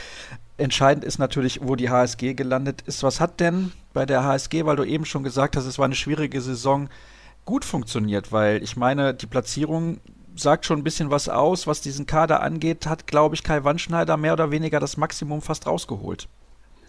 [0.58, 3.02] Entscheidend ist natürlich, wo die HSG gelandet ist.
[3.02, 5.94] Was hat denn bei der HSG, weil du eben schon gesagt hast, es war eine
[5.94, 6.90] schwierige Saison,
[7.46, 8.30] gut funktioniert?
[8.30, 10.00] Weil ich meine, die Platzierung
[10.34, 11.66] sagt schon ein bisschen was aus.
[11.66, 15.66] Was diesen Kader angeht, hat, glaube ich, Kai Wandschneider mehr oder weniger das Maximum fast
[15.66, 16.28] rausgeholt.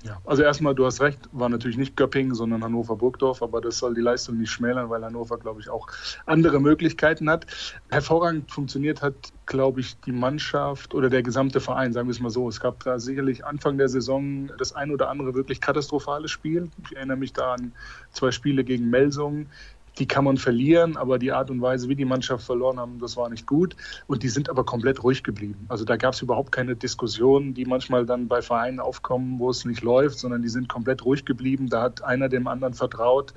[0.07, 3.93] Ja, also erstmal, du hast recht, war natürlich nicht Göppingen, sondern Hannover-Burgdorf, aber das soll
[3.93, 5.87] die Leistung nicht schmälern, weil Hannover, glaube ich, auch
[6.25, 7.45] andere Möglichkeiten hat.
[7.89, 9.15] Hervorragend funktioniert hat,
[9.47, 12.47] glaube ich, die Mannschaft oder der gesamte Verein, sagen wir es mal so.
[12.47, 16.69] Es gab da sicherlich Anfang der Saison das ein oder andere wirklich katastrophale Spiel.
[16.85, 17.73] Ich erinnere mich da an
[18.11, 19.49] zwei Spiele gegen Melsungen,
[19.99, 23.17] die kann man verlieren, aber die Art und Weise, wie die Mannschaft verloren haben, das
[23.17, 23.75] war nicht gut.
[24.07, 25.65] Und die sind aber komplett ruhig geblieben.
[25.69, 29.65] Also da gab es überhaupt keine Diskussionen, die manchmal dann bei Vereinen aufkommen, wo es
[29.65, 31.69] nicht läuft, sondern die sind komplett ruhig geblieben.
[31.69, 33.33] Da hat einer dem anderen vertraut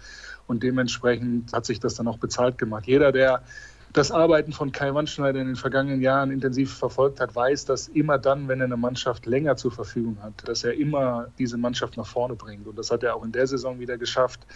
[0.47, 2.87] und dementsprechend hat sich das dann auch bezahlt gemacht.
[2.87, 3.43] Jeder, der
[3.93, 8.19] das Arbeiten von Kai Wandschneider in den vergangenen Jahren intensiv verfolgt hat, weiß, dass immer
[8.19, 12.07] dann, wenn er eine Mannschaft länger zur Verfügung hat, dass er immer diese Mannschaft nach
[12.07, 12.67] vorne bringt.
[12.69, 14.47] Und das hat er auch in der Saison wieder geschafft.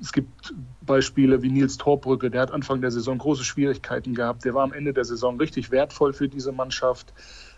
[0.00, 4.44] Es gibt Beispiele wie Nils Torbrücke, der hat Anfang der Saison große Schwierigkeiten gehabt.
[4.44, 7.14] Der war am Ende der Saison richtig wertvoll für diese Mannschaft.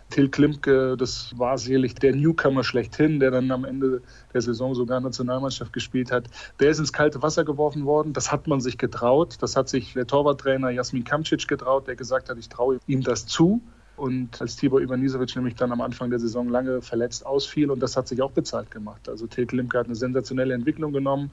[0.09, 4.01] Till Klimke, das war sicherlich der Newcomer schlechthin, der dann am Ende
[4.33, 6.27] der Saison sogar Nationalmannschaft gespielt hat.
[6.59, 8.13] Der ist ins kalte Wasser geworfen worden.
[8.13, 9.37] Das hat man sich getraut.
[9.41, 13.25] Das hat sich der Torwarttrainer Jasmin Kamcic getraut, der gesagt hat, ich traue ihm das
[13.25, 13.61] zu.
[13.97, 17.97] Und als Tibor Ivanisevic nämlich dann am Anfang der Saison lange verletzt ausfiel und das
[17.97, 19.09] hat sich auch bezahlt gemacht.
[19.09, 21.31] Also Till Klimke hat eine sensationelle Entwicklung genommen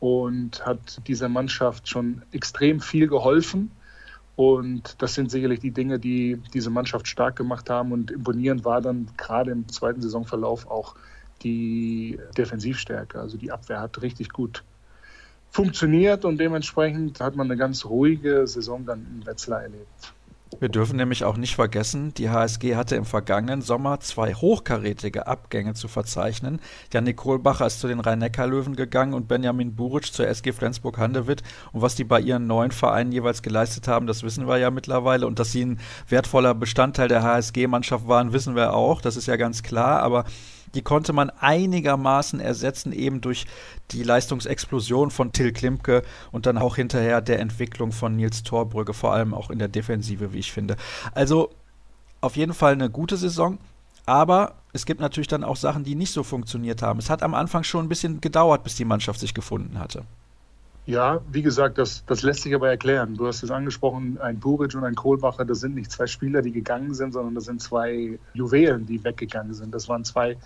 [0.00, 3.70] und hat dieser Mannschaft schon extrem viel geholfen.
[4.36, 7.92] Und das sind sicherlich die Dinge, die diese Mannschaft stark gemacht haben.
[7.92, 10.94] Und imponierend war dann gerade im zweiten Saisonverlauf auch
[11.42, 13.18] die Defensivstärke.
[13.18, 14.62] Also die Abwehr hat richtig gut
[15.50, 20.12] funktioniert und dementsprechend hat man eine ganz ruhige Saison dann in Wetzlar erlebt.
[20.58, 25.74] Wir dürfen nämlich auch nicht vergessen, die HSG hatte im vergangenen Sommer zwei hochkarätige Abgänge
[25.74, 26.60] zu verzeichnen.
[26.92, 31.42] Janik Kohlbacher ist zu den Rhein-Neckar-Löwen gegangen und Benjamin Buric zur SG Flensburg-Handewitt.
[31.72, 35.26] Und was die bei ihren neuen Vereinen jeweils geleistet haben, das wissen wir ja mittlerweile.
[35.26, 39.02] Und dass sie ein wertvoller Bestandteil der HSG-Mannschaft waren, wissen wir auch.
[39.02, 40.02] Das ist ja ganz klar.
[40.02, 40.24] Aber
[40.76, 43.46] die konnte man einigermaßen ersetzen, eben durch
[43.90, 49.12] die Leistungsexplosion von Till Klimke und dann auch hinterher der Entwicklung von Nils Torbrügge, vor
[49.12, 50.76] allem auch in der Defensive, wie ich finde.
[51.14, 51.50] Also
[52.20, 53.58] auf jeden Fall eine gute Saison.
[54.04, 57.00] Aber es gibt natürlich dann auch Sachen, die nicht so funktioniert haben.
[57.00, 60.04] Es hat am Anfang schon ein bisschen gedauert, bis die Mannschaft sich gefunden hatte.
[60.86, 63.16] Ja, wie gesagt, das, das lässt sich aber erklären.
[63.16, 66.52] Du hast es angesprochen, ein Buric und ein Kohlbacher, das sind nicht zwei Spieler, die
[66.52, 69.74] gegangen sind, sondern das sind zwei Juwelen, die weggegangen sind.
[69.74, 70.36] Das waren zwei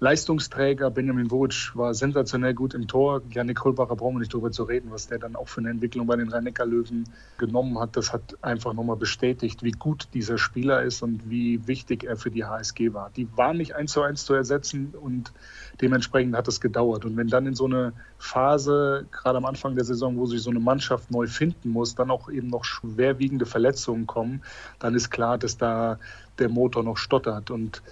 [0.00, 0.90] Leistungsträger.
[0.90, 3.20] Benjamin Buric war sensationell gut im Tor.
[3.30, 6.06] Janik Kohlbacher brauchen wir nicht darüber zu reden, was der dann auch für eine Entwicklung
[6.06, 7.04] bei den Rhein-Neckar-Löwen
[7.36, 7.96] genommen hat.
[7.96, 12.30] Das hat einfach nochmal bestätigt, wie gut dieser Spieler ist und wie wichtig er für
[12.30, 13.10] die HSG war.
[13.16, 15.32] Die waren nicht eins zu eins zu ersetzen und
[15.80, 17.04] dementsprechend hat es gedauert.
[17.04, 20.50] Und wenn dann in so eine Phase, gerade am Anfang der Saison, wo sich so
[20.50, 24.42] eine Mannschaft neu finden muss, dann auch eben noch schwerwiegende Verletzungen kommen,
[24.78, 25.98] dann ist klar, dass da
[26.38, 27.50] der Motor noch stottert.
[27.50, 27.82] Und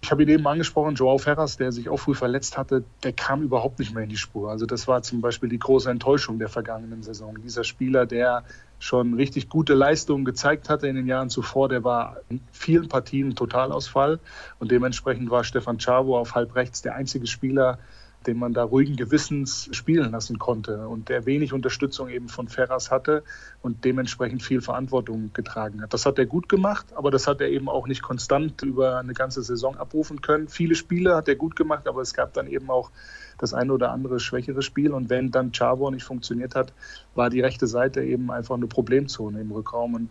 [0.00, 3.42] Ich habe ihn eben angesprochen, Joao Ferras, der sich auch früh verletzt hatte, der kam
[3.42, 4.50] überhaupt nicht mehr in die Spur.
[4.50, 7.36] Also das war zum Beispiel die große Enttäuschung der vergangenen Saison.
[7.42, 8.44] Dieser Spieler, der
[8.78, 13.34] schon richtig gute Leistungen gezeigt hatte in den Jahren zuvor, der war in vielen Partien
[13.34, 14.20] Totalausfall
[14.60, 17.78] und dementsprechend war Stefan Chavo auf halb rechts der einzige Spieler,
[18.26, 22.90] den man da ruhigen Gewissens spielen lassen konnte und der wenig Unterstützung eben von Ferras
[22.90, 23.22] hatte
[23.62, 25.94] und dementsprechend viel Verantwortung getragen hat.
[25.94, 29.14] Das hat er gut gemacht, aber das hat er eben auch nicht konstant über eine
[29.14, 30.48] ganze Saison abrufen können.
[30.48, 32.90] Viele Spiele hat er gut gemacht, aber es gab dann eben auch
[33.38, 34.92] das eine oder andere schwächere Spiel.
[34.92, 36.72] Und wenn dann Chavo nicht funktioniert hat,
[37.14, 39.94] war die rechte Seite eben einfach eine Problemzone im Rückraum.
[39.94, 40.10] Und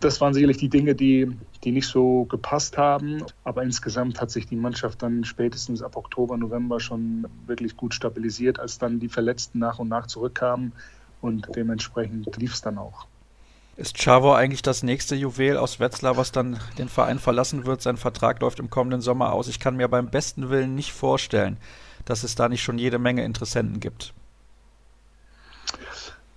[0.00, 1.30] das waren sicherlich die Dinge, die,
[1.64, 3.22] die nicht so gepasst haben.
[3.44, 8.60] Aber insgesamt hat sich die Mannschaft dann spätestens ab Oktober, November schon wirklich gut stabilisiert,
[8.60, 10.72] als dann die Verletzten nach und nach zurückkamen.
[11.20, 13.06] Und dementsprechend lief es dann auch.
[13.76, 17.82] Ist Chavo eigentlich das nächste Juwel aus Wetzlar, was dann den Verein verlassen wird?
[17.82, 19.48] Sein Vertrag läuft im kommenden Sommer aus.
[19.48, 21.58] Ich kann mir beim besten Willen nicht vorstellen,
[22.06, 24.14] dass es da nicht schon jede Menge Interessenten gibt?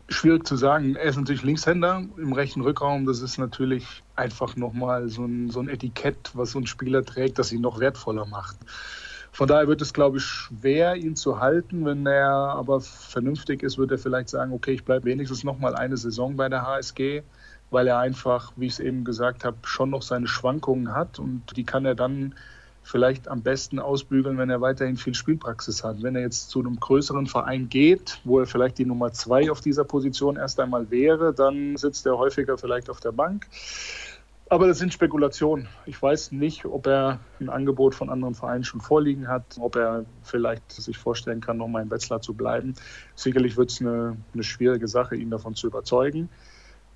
[0.09, 0.95] Schwierig zu sagen.
[0.95, 3.05] Er ist natürlich Linkshänder im rechten Rückraum.
[3.05, 7.37] Das ist natürlich einfach nochmal so ein, so ein Etikett, was so ein Spieler trägt,
[7.39, 8.57] das ihn noch wertvoller macht.
[9.31, 11.85] Von daher wird es, glaube ich, schwer, ihn zu halten.
[11.85, 15.75] Wenn er aber vernünftig ist, wird er vielleicht sagen, okay, ich bleibe wenigstens noch mal
[15.75, 17.21] eine Saison bei der HSG,
[17.69, 21.55] weil er einfach, wie ich es eben gesagt habe, schon noch seine Schwankungen hat und
[21.55, 22.33] die kann er dann
[22.89, 26.01] vielleicht am besten ausbügeln, wenn er weiterhin viel Spielpraxis hat.
[26.01, 29.61] Wenn er jetzt zu einem größeren Verein geht, wo er vielleicht die Nummer zwei auf
[29.61, 33.45] dieser Position erst einmal wäre, dann sitzt er häufiger vielleicht auf der Bank.
[34.49, 35.67] Aber das sind Spekulationen.
[35.85, 40.05] Ich weiß nicht, ob er ein Angebot von anderen Vereinen schon vorliegen hat, ob er
[40.23, 42.73] vielleicht sich vorstellen kann, nochmal in Wetzlar zu bleiben.
[43.13, 46.29] Sicherlich wird es eine, eine schwierige Sache, ihn davon zu überzeugen,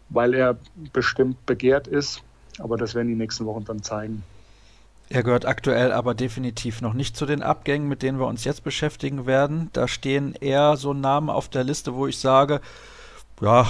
[0.10, 0.58] weil er
[0.92, 2.24] bestimmt begehrt ist.
[2.58, 4.24] Aber das werden die nächsten Wochen dann zeigen.
[5.10, 8.64] Er gehört aktuell aber definitiv noch nicht zu den Abgängen, mit denen wir uns jetzt
[8.64, 9.70] beschäftigen werden.
[9.74, 12.62] Da stehen eher so Namen auf der Liste, wo ich sage,
[13.42, 13.68] ja,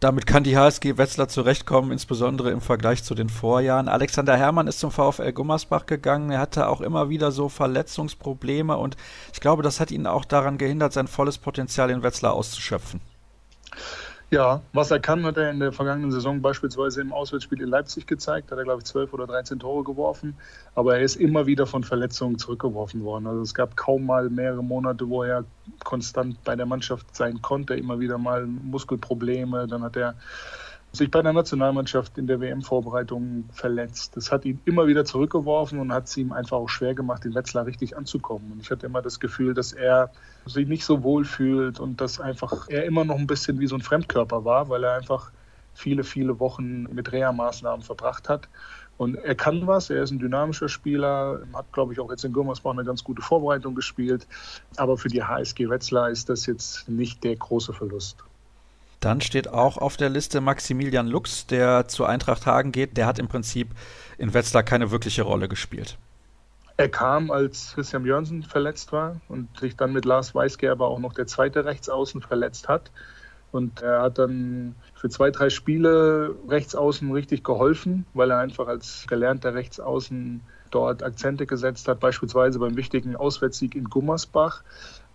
[0.00, 3.88] damit kann die HSG Wetzlar zurechtkommen, insbesondere im Vergleich zu den Vorjahren.
[3.88, 6.30] Alexander Herrmann ist zum VfL Gummersbach gegangen.
[6.30, 8.98] Er hatte auch immer wieder so Verletzungsprobleme und
[9.32, 13.00] ich glaube, das hat ihn auch daran gehindert, sein volles Potenzial in Wetzlar auszuschöpfen.
[14.34, 18.08] Ja, was er kann, hat er in der vergangenen Saison beispielsweise im Auswärtsspiel in Leipzig
[18.08, 18.50] gezeigt.
[18.50, 20.36] Hat er, glaube ich, 12 oder 13 Tore geworfen.
[20.74, 23.28] Aber er ist immer wieder von Verletzungen zurückgeworfen worden.
[23.28, 25.44] Also es gab kaum mal mehrere Monate, wo er
[25.84, 27.74] konstant bei der Mannschaft sein konnte.
[27.76, 29.68] Immer wieder mal Muskelprobleme.
[29.68, 30.16] Dann hat er
[30.94, 34.16] sich bei der Nationalmannschaft in der WM-Vorbereitung verletzt.
[34.16, 37.34] Das hat ihn immer wieder zurückgeworfen und hat es ihm einfach auch schwer gemacht, in
[37.34, 38.52] Wetzlar richtig anzukommen.
[38.52, 40.10] Und ich hatte immer das Gefühl, dass er
[40.46, 43.74] sich nicht so wohl fühlt und dass einfach er immer noch ein bisschen wie so
[43.74, 45.32] ein Fremdkörper war, weil er einfach
[45.74, 48.48] viele, viele Wochen mit Reha-Maßnahmen verbracht hat.
[48.96, 52.32] Und er kann was, er ist ein dynamischer Spieler, hat, glaube ich, auch jetzt in
[52.32, 54.26] Gummersbach eine ganz gute Vorbereitung gespielt.
[54.76, 58.24] Aber für die HSG Wetzlar ist das jetzt nicht der große Verlust.
[59.04, 62.96] Dann steht auch auf der Liste Maximilian Lux, der zu Eintracht Hagen geht.
[62.96, 63.68] Der hat im Prinzip
[64.16, 65.98] in Wetzlar keine wirkliche Rolle gespielt.
[66.78, 71.12] Er kam, als Christian Jörnsen verletzt war und sich dann mit Lars Weisgerber auch noch
[71.12, 72.90] der zweite Rechtsaußen verletzt hat.
[73.52, 79.04] Und er hat dann für zwei, drei Spiele Rechtsaußen richtig geholfen, weil er einfach als
[79.06, 80.40] gelernter Rechtsaußen
[80.74, 84.62] dort Akzente gesetzt hat, beispielsweise beim wichtigen Auswärtssieg in Gummersbach.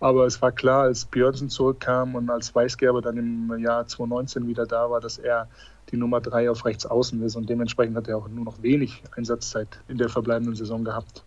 [0.00, 4.66] Aber es war klar, als Björnsen zurückkam und als Weißgerber dann im Jahr 2019 wieder
[4.66, 5.48] da war, dass er
[5.90, 7.36] die Nummer drei auf rechts außen ist.
[7.36, 11.22] Und dementsprechend hat er auch nur noch wenig Einsatzzeit in der verbleibenden Saison gehabt.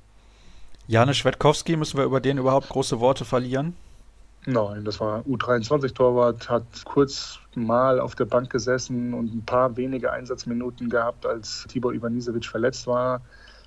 [0.87, 3.75] Janis Schwedkowski, müssen wir über den überhaupt große Worte verlieren?
[4.45, 10.11] Nein, das war U23-Torwart, hat kurz mal auf der Bank gesessen und ein paar wenige
[10.11, 13.21] Einsatzminuten gehabt, als Tibor Ivanisevic verletzt war.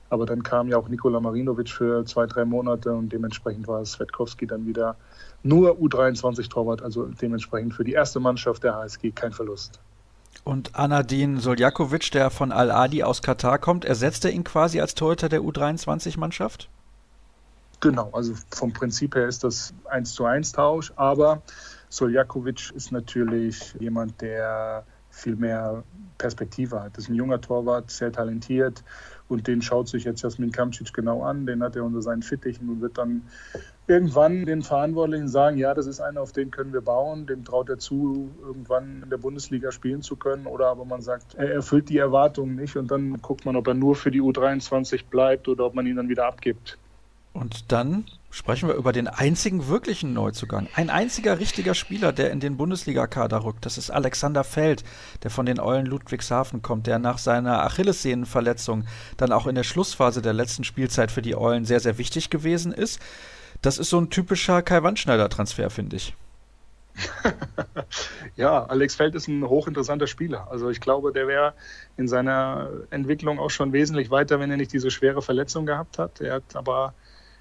[0.08, 4.46] Aber dann kam ja auch Nikola Marinovic für zwei, drei Monate und dementsprechend war Svetkowski
[4.46, 4.96] dann wieder
[5.42, 9.80] nur U23-Torwart, also dementsprechend für die erste Mannschaft der HSG kein Verlust.
[10.44, 15.40] Und Anadin Soljakovic, der von Al-Adi aus Katar kommt, ersetzte ihn quasi als Torhüter der
[15.40, 16.68] U23-Mannschaft?
[17.80, 21.42] Genau, also vom Prinzip her ist das 1 zu 1 Tausch, aber
[21.88, 25.82] Soljakovic ist natürlich jemand, der viel mehr
[26.18, 26.96] Perspektive hat.
[26.96, 28.82] Das ist ein junger Torwart, sehr talentiert
[29.28, 31.46] und den schaut sich jetzt Jasmin Kamcic genau an.
[31.46, 33.22] Den hat er unter seinen Fittichen und wird dann
[33.88, 37.68] irgendwann den Verantwortlichen sagen, ja, das ist einer, auf den können wir bauen, dem traut
[37.68, 40.46] er zu, irgendwann in der Bundesliga spielen zu können.
[40.46, 43.74] Oder aber man sagt, er erfüllt die Erwartungen nicht und dann guckt man, ob er
[43.74, 46.78] nur für die U23 bleibt oder ob man ihn dann wieder abgibt.
[47.32, 48.04] Und dann
[48.36, 50.68] sprechen wir über den einzigen wirklichen Neuzugang.
[50.74, 53.64] Ein einziger richtiger Spieler, der in den Bundesliga-Kader rückt.
[53.64, 54.84] Das ist Alexander Feld,
[55.22, 58.84] der von den Eulen Ludwigshafen kommt, der nach seiner Achillessehnenverletzung
[59.16, 62.72] dann auch in der Schlussphase der letzten Spielzeit für die Eulen sehr, sehr wichtig gewesen
[62.72, 63.00] ist.
[63.62, 66.14] Das ist so ein typischer Kai Wandschneider-Transfer, finde ich.
[68.36, 70.48] ja, Alex Feld ist ein hochinteressanter Spieler.
[70.50, 71.54] Also ich glaube, der wäre
[71.96, 76.20] in seiner Entwicklung auch schon wesentlich weiter, wenn er nicht diese schwere Verletzung gehabt hat.
[76.20, 76.92] Er hat aber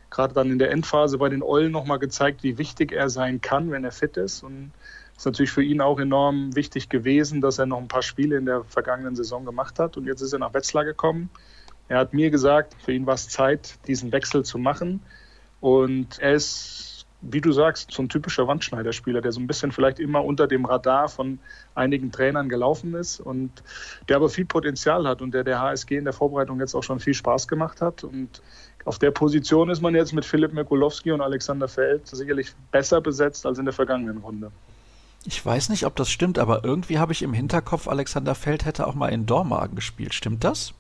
[0.10, 3.72] gerade dann in der Endphase bei den Eulen nochmal gezeigt, wie wichtig er sein kann,
[3.72, 4.44] wenn er fit ist.
[4.44, 4.72] Und
[5.18, 8.46] ist natürlich für ihn auch enorm wichtig gewesen, dass er noch ein paar Spiele in
[8.46, 9.98] der vergangenen Saison gemacht hat.
[9.98, 11.30] Und jetzt ist er nach Wetzlar gekommen.
[11.88, 15.02] Er hat mir gesagt, für ihn war es Zeit, diesen Wechsel zu machen.
[15.62, 16.86] Und er ist
[17.32, 20.66] wie du sagst, so ein typischer Wandschneiderspieler, der so ein bisschen vielleicht immer unter dem
[20.66, 21.40] Radar von
[21.74, 23.64] einigen Trainern gelaufen ist und
[24.08, 27.00] der aber viel Potenzial hat und der der HSG in der Vorbereitung jetzt auch schon
[27.00, 28.04] viel Spaß gemacht hat.
[28.04, 28.42] Und
[28.86, 33.46] auf der Position ist man jetzt mit Philipp Mikulowski und Alexander Feld sicherlich besser besetzt
[33.46, 34.52] als in der vergangenen Runde.
[35.26, 38.86] Ich weiß nicht, ob das stimmt, aber irgendwie habe ich im Hinterkopf, Alexander Feld hätte
[38.86, 40.14] auch mal in Dormagen gespielt.
[40.14, 40.76] Stimmt das?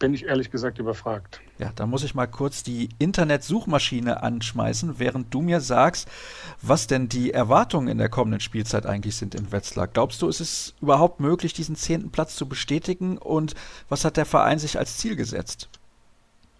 [0.00, 1.40] bin ich ehrlich gesagt überfragt.
[1.58, 6.08] Ja, da muss ich mal kurz die Internetsuchmaschine anschmeißen, während du mir sagst,
[6.62, 9.86] was denn die Erwartungen in der kommenden Spielzeit eigentlich sind in Wetzlar.
[9.86, 13.54] Glaubst du, ist es überhaupt möglich, diesen zehnten Platz zu bestätigen und
[13.88, 15.68] was hat der Verein sich als Ziel gesetzt?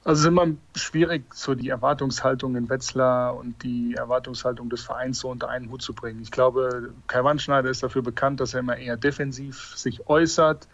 [0.02, 5.18] Also es ist immer schwierig, so die Erwartungshaltung in Wetzlar und die Erwartungshaltung des Vereins
[5.18, 6.22] so unter einen Hut zu bringen.
[6.22, 10.68] Ich glaube, Kai Wandschneider ist dafür bekannt, dass er immer eher defensiv sich äußert.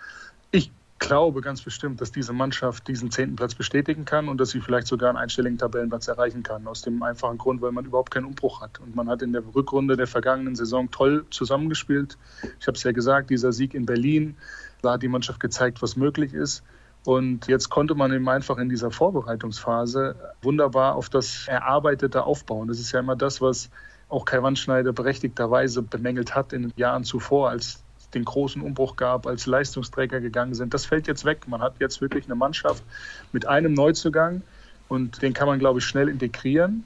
[0.52, 4.60] Ich glaube ganz bestimmt, dass diese Mannschaft diesen zehnten Platz bestätigen kann und dass sie
[4.60, 6.68] vielleicht sogar einen einstelligen Tabellenplatz erreichen kann.
[6.68, 8.78] Aus dem einfachen Grund, weil man überhaupt keinen Umbruch hat.
[8.78, 12.16] Und man hat in der Rückrunde der vergangenen Saison toll zusammengespielt.
[12.60, 14.36] Ich habe es ja gesagt, dieser Sieg in Berlin,
[14.82, 16.62] da hat die Mannschaft gezeigt, was möglich ist.
[17.06, 22.66] Und jetzt konnte man eben einfach in dieser Vorbereitungsphase wunderbar auf das Erarbeitete aufbauen.
[22.66, 23.70] Das ist ja immer das, was
[24.08, 29.28] auch Kai Wandschneider berechtigterweise bemängelt hat in den Jahren zuvor, als den großen Umbruch gab,
[29.28, 30.74] als Leistungsträger gegangen sind.
[30.74, 31.46] Das fällt jetzt weg.
[31.46, 32.82] Man hat jetzt wirklich eine Mannschaft
[33.30, 34.42] mit einem Neuzugang
[34.88, 36.82] und den kann man, glaube ich, schnell integrieren.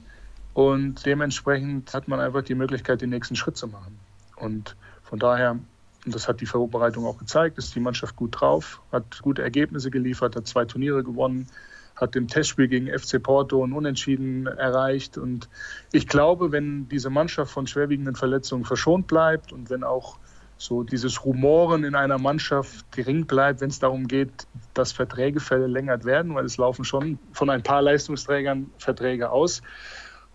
[0.53, 3.97] Und dementsprechend hat man einfach die Möglichkeit, den nächsten Schritt zu machen.
[4.35, 5.57] Und von daher,
[6.05, 9.91] und das hat die Vorbereitung auch gezeigt, ist die Mannschaft gut drauf, hat gute Ergebnisse
[9.91, 11.47] geliefert, hat zwei Turniere gewonnen,
[11.95, 15.17] hat im Testspiel gegen FC Porto ein Unentschieden erreicht.
[15.17, 15.47] Und
[15.91, 20.17] ich glaube, wenn diese Mannschaft von schwerwiegenden Verletzungen verschont bleibt und wenn auch
[20.57, 26.05] so dieses Rumoren in einer Mannschaft gering bleibt, wenn es darum geht, dass Verträge verlängert
[26.05, 29.61] werden, weil es laufen schon von ein paar Leistungsträgern Verträge aus,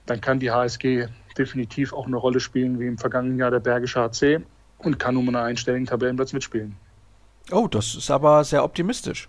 [0.04, 4.00] dann kann die HSG definitiv auch eine Rolle spielen wie im vergangenen Jahr der Bergische
[4.00, 4.44] HC
[4.78, 6.76] und kann um einen einstelligen Tabellenplatz mitspielen.
[7.50, 9.28] Oh, das ist aber sehr optimistisch.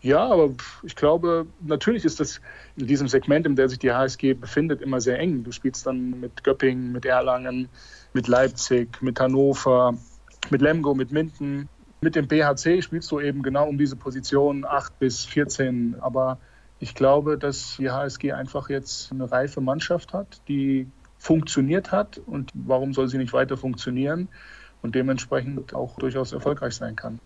[0.00, 0.50] Ja, aber
[0.84, 2.40] ich glaube, natürlich ist das
[2.76, 5.42] in diesem Segment, in dem sich die HSG befindet, immer sehr eng.
[5.42, 7.68] Du spielst dann mit Göppingen, mit Erlangen,
[8.12, 9.94] mit Leipzig, mit Hannover,
[10.50, 11.68] mit Lemgo, mit Minden.
[12.00, 15.96] Mit dem BHC spielst du eben genau um diese Position 8 bis 14.
[16.00, 16.38] Aber
[16.78, 20.86] ich glaube, dass die HSG einfach jetzt eine reife Mannschaft hat, die
[21.18, 22.18] funktioniert hat.
[22.18, 24.28] Und warum soll sie nicht weiter funktionieren?
[24.80, 27.20] Und dementsprechend auch durchaus erfolgreich sein kann.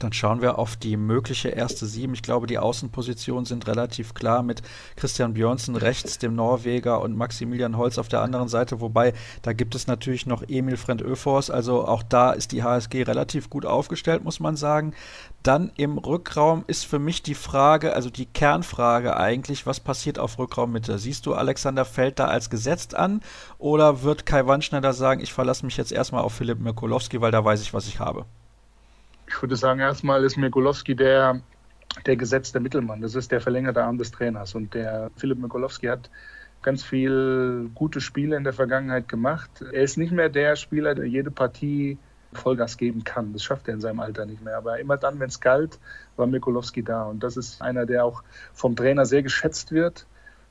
[0.00, 2.14] Dann schauen wir auf die mögliche erste Sieben.
[2.14, 4.62] Ich glaube, die Außenpositionen sind relativ klar mit
[4.96, 8.80] Christian Björnsen rechts, dem Norweger und Maximilian Holz auf der anderen Seite.
[8.80, 11.50] Wobei, da gibt es natürlich noch Emil Frend Öfors.
[11.50, 14.94] Also auch da ist die HSG relativ gut aufgestellt, muss man sagen.
[15.42, 20.38] Dann im Rückraum ist für mich die Frage, also die Kernfrage eigentlich, was passiert auf
[20.38, 20.98] Rückraummitte?
[20.98, 23.20] Siehst du Alexander Feld da als gesetzt an
[23.58, 27.44] oder wird Kai Wandschneider sagen, ich verlasse mich jetzt erstmal auf Philipp Mikulowski, weil da
[27.44, 28.24] weiß ich, was ich habe?
[29.30, 31.40] Ich würde sagen, erstmal ist Mikulowski der,
[32.04, 33.00] der gesetzte Mittelmann.
[33.00, 34.56] Das ist der verlängerte Arm des Trainers.
[34.56, 36.10] Und der Philipp Mikulowski hat
[36.62, 39.48] ganz viel gute Spiele in der Vergangenheit gemacht.
[39.72, 41.96] Er ist nicht mehr der Spieler, der jede Partie
[42.32, 43.32] Vollgas geben kann.
[43.32, 44.56] Das schafft er in seinem Alter nicht mehr.
[44.56, 45.78] Aber immer dann, wenn es galt,
[46.16, 47.04] war Mikulowski da.
[47.04, 50.06] Und das ist einer, der auch vom Trainer sehr geschätzt wird.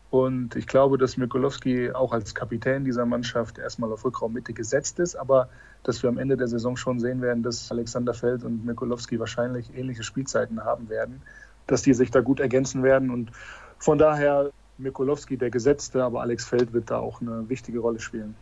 [0.09, 5.15] Und ich glaube, dass Mikulowski auch als Kapitän dieser Mannschaft erstmal auf Rückraummitte gesetzt ist,
[5.15, 5.49] aber
[5.83, 9.75] dass wir am Ende der Saison schon sehen werden, dass Alexander Feld und Mikulowski wahrscheinlich
[9.75, 11.21] ähnliche Spielzeiten haben werden,
[11.67, 13.09] dass die sich da gut ergänzen werden.
[13.09, 13.31] Und
[13.77, 18.35] von daher Mikulowski der Gesetzte, aber Alex Feld wird da auch eine wichtige Rolle spielen.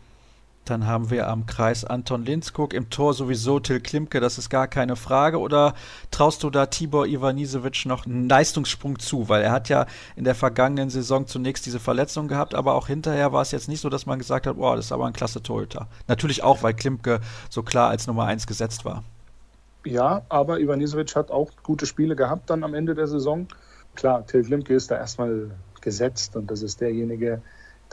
[0.69, 4.67] Dann haben wir am Kreis Anton Linskog, im Tor sowieso Till Klimke, das ist gar
[4.67, 5.39] keine Frage.
[5.39, 5.73] Oder
[6.11, 9.29] traust du da Tibor Ivanisevic noch einen Leistungssprung zu?
[9.29, 9.85] Weil er hat ja
[10.17, 13.79] in der vergangenen Saison zunächst diese Verletzung gehabt, aber auch hinterher war es jetzt nicht
[13.79, 15.87] so, dass man gesagt hat, boah, das ist aber ein klasse Torhüter.
[16.07, 19.03] Natürlich auch, weil Klimke so klar als Nummer eins gesetzt war.
[19.85, 23.47] Ja, aber Ivanisevic hat auch gute Spiele gehabt dann am Ende der Saison.
[23.95, 27.41] Klar, Till Klimke ist da erstmal gesetzt und das ist derjenige, der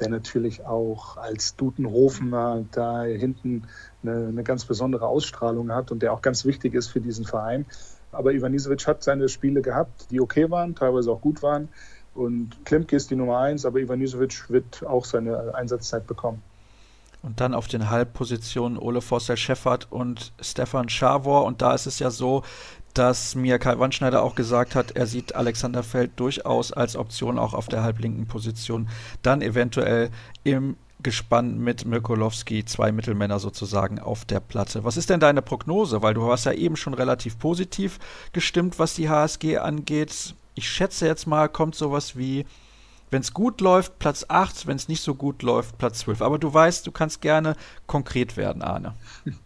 [0.00, 3.64] natürlich auch als Dutenhofener da hinten
[4.02, 7.66] eine, eine, ganz besondere Ausstrahlung hat und der auch ganz wichtig ist für diesen Verein.
[8.12, 11.68] Aber Ivanisevic hat seine Spiele gehabt, die okay waren, teilweise auch gut waren.
[12.14, 16.42] Und Klimke ist die Nummer eins, aber Ivanisevic wird auch seine Einsatzzeit bekommen.
[17.22, 21.44] Und dann auf den Halbpositionen Ole Forster Scheffert und Stefan Schawor.
[21.44, 22.42] Und da ist es ja so,
[22.94, 27.52] dass mir Kai Wandschneider auch gesagt hat, er sieht Alexander Feld durchaus als Option auch
[27.52, 28.88] auf der halblinken Position.
[29.22, 30.10] Dann eventuell
[30.44, 34.84] im Gespann mit Mirkolowski, zwei Mittelmänner sozusagen auf der Platte.
[34.84, 36.02] Was ist denn deine Prognose?
[36.02, 37.98] Weil du warst ja eben schon relativ positiv
[38.32, 40.34] gestimmt, was die HSG angeht.
[40.54, 42.46] Ich schätze jetzt mal, kommt sowas wie,
[43.10, 46.22] wenn es gut läuft, Platz 8, wenn es nicht so gut läuft, Platz 12.
[46.22, 48.94] Aber du weißt, du kannst gerne konkret werden, Arne.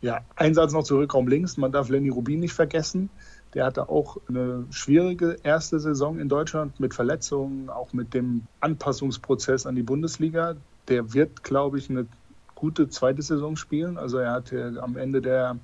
[0.00, 1.56] Ja, ein Satz noch zurück, Raum links.
[1.56, 3.10] Man darf Lenny Rubin nicht vergessen.
[3.54, 9.66] Der hatte auch eine schwierige erste Saison in Deutschland mit Verletzungen, auch mit dem Anpassungsprozess
[9.66, 10.56] an die Bundesliga.
[10.86, 12.06] Der wird, glaube ich, eine
[12.54, 13.98] gute zweite Saison spielen.
[13.98, 15.58] Also er hatte am Ende der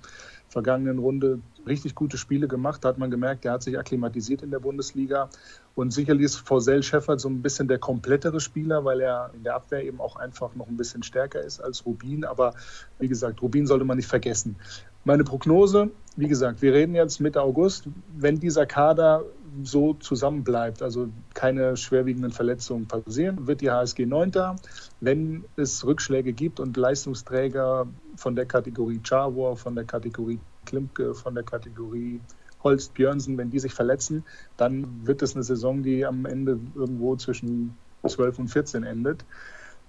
[0.48, 2.84] vergangenen Runde richtig gute Spiele gemacht.
[2.84, 5.28] Da hat man gemerkt, er hat sich akklimatisiert in der Bundesliga.
[5.74, 9.54] Und sicherlich ist Forsell Scheffert so ein bisschen der komplettere Spieler, weil er in der
[9.54, 12.24] Abwehr eben auch einfach noch ein bisschen stärker ist als Rubin.
[12.24, 12.54] Aber
[12.98, 14.56] wie gesagt, Rubin sollte man nicht vergessen.
[15.04, 17.88] Meine Prognose, wie gesagt, wir reden jetzt Mitte August.
[18.16, 19.24] Wenn dieser Kader
[19.62, 24.56] so zusammenbleibt, also keine schwerwiegenden Verletzungen passieren, wird die HSG Neunter.
[25.00, 27.86] Wenn es Rückschläge gibt und Leistungsträger
[28.16, 32.20] von der Kategorie Chawor, von der Kategorie Klimke, von der Kategorie
[32.62, 34.24] Holst, Björnsen, wenn die sich verletzen,
[34.56, 39.24] dann wird es eine Saison, die am Ende irgendwo zwischen 12 und 14 endet.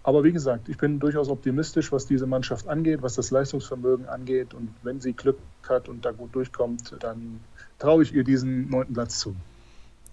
[0.03, 4.53] Aber wie gesagt, ich bin durchaus optimistisch, was diese Mannschaft angeht, was das Leistungsvermögen angeht.
[4.53, 7.39] Und wenn sie Glück hat und da gut durchkommt, dann
[7.79, 9.35] traue ich ihr diesen neunten Platz zu.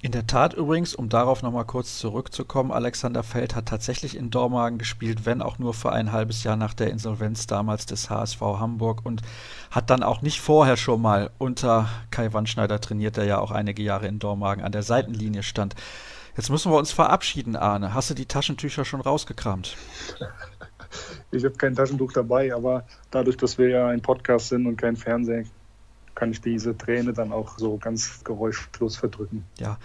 [0.05, 4.76] In der Tat übrigens, um darauf nochmal kurz zurückzukommen, Alexander Feld hat tatsächlich in Dormagen
[4.76, 9.07] gespielt, wenn auch nur für ein halbes Jahr nach der Insolvenz damals des HSV Hamburg
[9.07, 9.22] und
[9.70, 13.84] hat dann auch nicht vorher schon mal unter Kai Wandschneider trainiert, der ja auch einige
[13.84, 15.76] Jahre in Dormagen an der Seitenlinie stand.
[16.36, 17.94] Jetzt müssen wir uns verabschieden, Arne.
[17.94, 19.76] Hast du die Taschentücher schon rausgekramt?
[21.30, 24.96] Ich habe kein Taschentuch dabei, aber dadurch, dass wir ja ein Podcast sind und kein
[24.96, 25.48] Fernsehen,
[26.14, 29.44] kann ich diese Träne dann auch so ganz geräuschlos verdrücken.
[29.58, 29.78] Ja.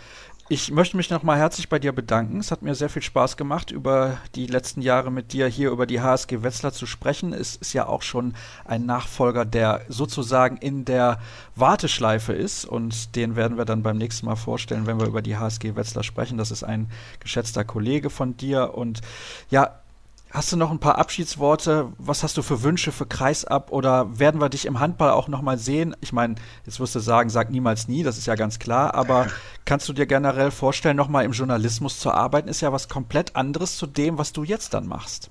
[0.50, 2.40] Ich möchte mich nochmal herzlich bei dir bedanken.
[2.40, 5.86] Es hat mir sehr viel Spaß gemacht, über die letzten Jahre mit dir hier über
[5.86, 7.34] die HSG Wetzlar zu sprechen.
[7.34, 11.20] Es ist ja auch schon ein Nachfolger, der sozusagen in der
[11.58, 15.36] Warteschleife ist und den werden wir dann beim nächsten Mal vorstellen, wenn wir über die
[15.36, 16.38] HSG Wetzlar sprechen.
[16.38, 19.02] Das ist ein geschätzter Kollege von dir und
[19.50, 19.82] ja,
[20.30, 21.94] Hast du noch ein paar Abschiedsworte?
[21.98, 25.58] Was hast du für Wünsche für Kreisab oder werden wir dich im Handball auch nochmal
[25.58, 25.96] sehen?
[26.02, 29.28] Ich meine, jetzt wirst du sagen, sag niemals nie, das ist ja ganz klar, aber
[29.66, 32.50] kannst du dir generell vorstellen, nochmal im Journalismus zu arbeiten?
[32.50, 35.30] Ist ja was komplett anderes zu dem, was du jetzt dann machst.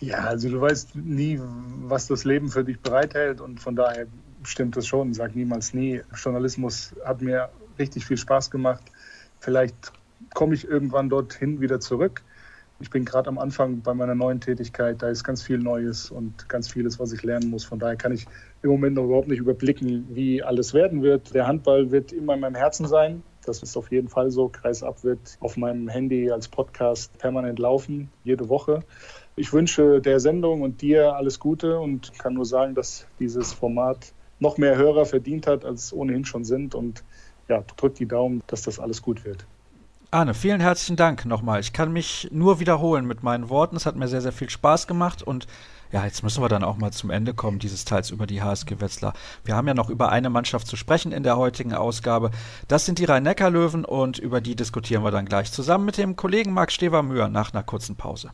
[0.00, 1.40] Ja, also du weißt nie,
[1.82, 4.06] was das Leben für dich bereithält und von daher
[4.42, 6.02] stimmt das schon, sag niemals nie.
[6.14, 8.82] Journalismus hat mir richtig viel Spaß gemacht.
[9.38, 9.92] Vielleicht
[10.34, 12.22] komme ich irgendwann dorthin wieder zurück
[12.80, 16.48] ich bin gerade am Anfang bei meiner neuen Tätigkeit, da ist ganz viel Neues und
[16.48, 17.64] ganz vieles, was ich lernen muss.
[17.64, 18.26] Von daher kann ich
[18.62, 21.34] im Moment noch überhaupt nicht überblicken, wie alles werden wird.
[21.34, 23.22] Der Handball wird immer in meinem Herzen sein.
[23.44, 24.48] Das ist auf jeden Fall so.
[24.48, 28.84] Kreisab wird auf meinem Handy als Podcast permanent laufen, jede Woche.
[29.34, 34.12] Ich wünsche der Sendung und dir alles Gute und kann nur sagen, dass dieses Format
[34.38, 36.76] noch mehr Hörer verdient hat, als es ohnehin schon sind.
[36.76, 37.02] Und
[37.48, 39.46] ja, drückt die Daumen, dass das alles gut wird.
[40.10, 41.60] Arne, vielen herzlichen Dank nochmal.
[41.60, 43.76] Ich kann mich nur wiederholen mit meinen Worten.
[43.76, 45.46] Es hat mir sehr, sehr viel Spaß gemacht und
[45.92, 48.80] ja, jetzt müssen wir dann auch mal zum Ende kommen, dieses Teils über die HSG
[48.80, 49.12] Wetzlar.
[49.44, 52.30] Wir haben ja noch über eine Mannschaft zu sprechen in der heutigen Ausgabe.
[52.68, 56.54] Das sind die Rhein-Neckar-Löwen und über die diskutieren wir dann gleich zusammen mit dem Kollegen
[56.54, 58.30] Marc Stever-Mühr nach einer kurzen Pause.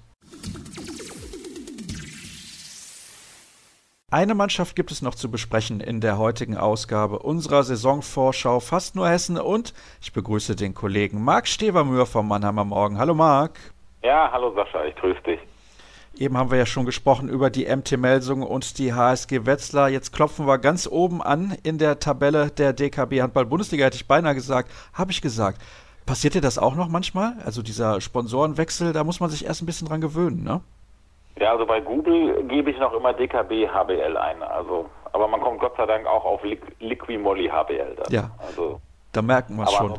[4.14, 9.08] Eine Mannschaft gibt es noch zu besprechen in der heutigen Ausgabe unserer Saisonvorschau Fast nur
[9.08, 12.96] Hessen und ich begrüße den Kollegen Marc Stevermühr vom Mannheimer Morgen.
[12.96, 13.58] Hallo Marc.
[14.04, 15.40] Ja, hallo Sascha, ich grüße dich.
[16.16, 19.88] Eben haben wir ja schon gesprochen über die MT Melsung und die HSG Wetzlar.
[19.88, 24.06] Jetzt klopfen wir ganz oben an in der Tabelle der DKB Handball Bundesliga, hätte ich
[24.06, 24.70] beinahe gesagt.
[24.92, 25.60] Habe ich gesagt.
[26.06, 27.34] Passiert dir das auch noch manchmal?
[27.44, 30.60] Also dieser Sponsorenwechsel, da muss man sich erst ein bisschen dran gewöhnen, ne?
[31.38, 34.42] Ja, also bei Google gebe ich noch immer DKB HBL ein.
[34.42, 36.40] Also, aber man kommt Gott sei Dank auch auf
[36.80, 38.12] Liqui Moly HBL dann.
[38.12, 38.30] Ja.
[38.38, 38.80] Also
[39.14, 39.94] Da merken wir es schon.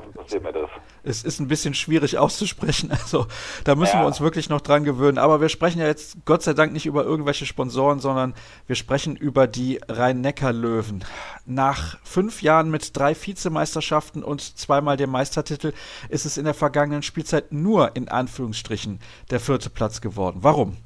[1.03, 3.27] Es ist ein bisschen schwierig auszusprechen, also
[3.63, 4.01] da müssen ja.
[4.01, 5.17] wir uns wirklich noch dran gewöhnen.
[5.17, 8.33] Aber wir sprechen ja jetzt Gott sei Dank nicht über irgendwelche Sponsoren, sondern
[8.67, 11.05] wir sprechen über die Rhein-Neckar-Löwen.
[11.45, 15.73] Nach fünf Jahren mit drei Vizemeisterschaften und zweimal dem Meistertitel
[16.09, 18.99] ist es in der vergangenen Spielzeit nur in Anführungsstrichen
[19.31, 20.39] der vierte Platz geworden.
[20.41, 20.77] Warum?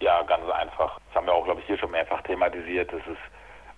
[0.00, 0.98] Ja, ganz einfach.
[1.06, 2.92] Das haben wir auch, glaube ich, hier schon mehrfach thematisiert.
[2.92, 3.20] Es ist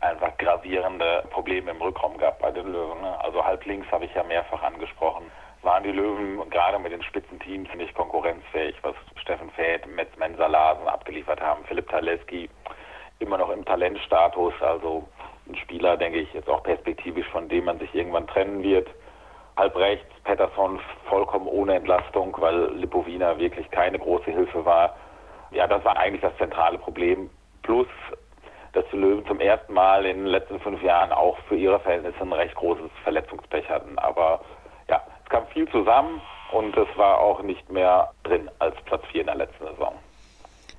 [0.00, 3.00] einfach gravierende Probleme im Rückraum gab bei den Löwen.
[3.00, 3.18] Ne?
[3.22, 5.30] Also halb links habe ich ja mehrfach angesprochen.
[5.62, 11.40] Waren die Löwen gerade mit den Spitzenteams nicht konkurrenzfähig, was Steffen Fäth, Metz Mensalasen abgeliefert
[11.40, 12.48] haben, Philipp Taleski
[13.18, 15.08] immer noch im Talentstatus, also
[15.48, 18.88] ein Spieler, denke ich, jetzt auch perspektivisch, von dem man sich irgendwann trennen wird.
[19.56, 24.96] Halb rechts, Pettersson vollkommen ohne Entlastung, weil Lipovina wirklich keine große Hilfe war.
[25.56, 27.30] Ja, das war eigentlich das zentrale Problem.
[27.62, 27.88] Plus
[28.74, 32.20] dass die Löwen zum ersten Mal in den letzten fünf Jahren auch für ihre Verhältnisse
[32.20, 33.98] ein recht großes Verletzungspech hatten.
[33.98, 34.42] Aber
[34.90, 36.20] ja, es kam viel zusammen
[36.52, 39.94] und es war auch nicht mehr drin als Platz vier in der letzten Saison.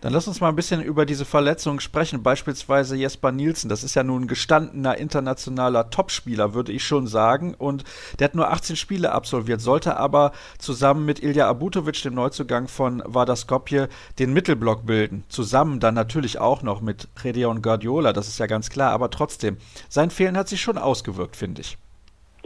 [0.01, 2.21] Dann lass uns mal ein bisschen über diese Verletzungen sprechen.
[2.21, 3.67] Beispielsweise Jesper Nielsen.
[3.67, 7.55] Das ist ja nun ein gestandener internationaler Topspieler, würde ich schon sagen.
[7.55, 7.83] Und
[8.19, 13.01] der hat nur 18 Spiele absolviert, sollte aber zusammen mit Ilja Abutovic, dem Neuzugang von
[13.05, 13.89] Vardar Skopje,
[14.19, 15.23] den Mittelblock bilden.
[15.29, 18.91] Zusammen dann natürlich auch noch mit Redion Guardiola, das ist ja ganz klar.
[18.91, 19.57] Aber trotzdem,
[19.89, 21.77] sein Fehlen hat sich schon ausgewirkt, finde ich.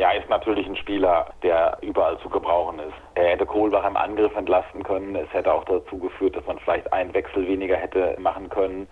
[0.01, 2.95] Ja, ist natürlich ein Spieler, der überall zu gebrauchen ist.
[3.13, 5.15] Er hätte Kohlbach im Angriff entlasten können.
[5.15, 8.87] Es hätte auch dazu geführt, dass man vielleicht einen Wechsel weniger hätte machen können.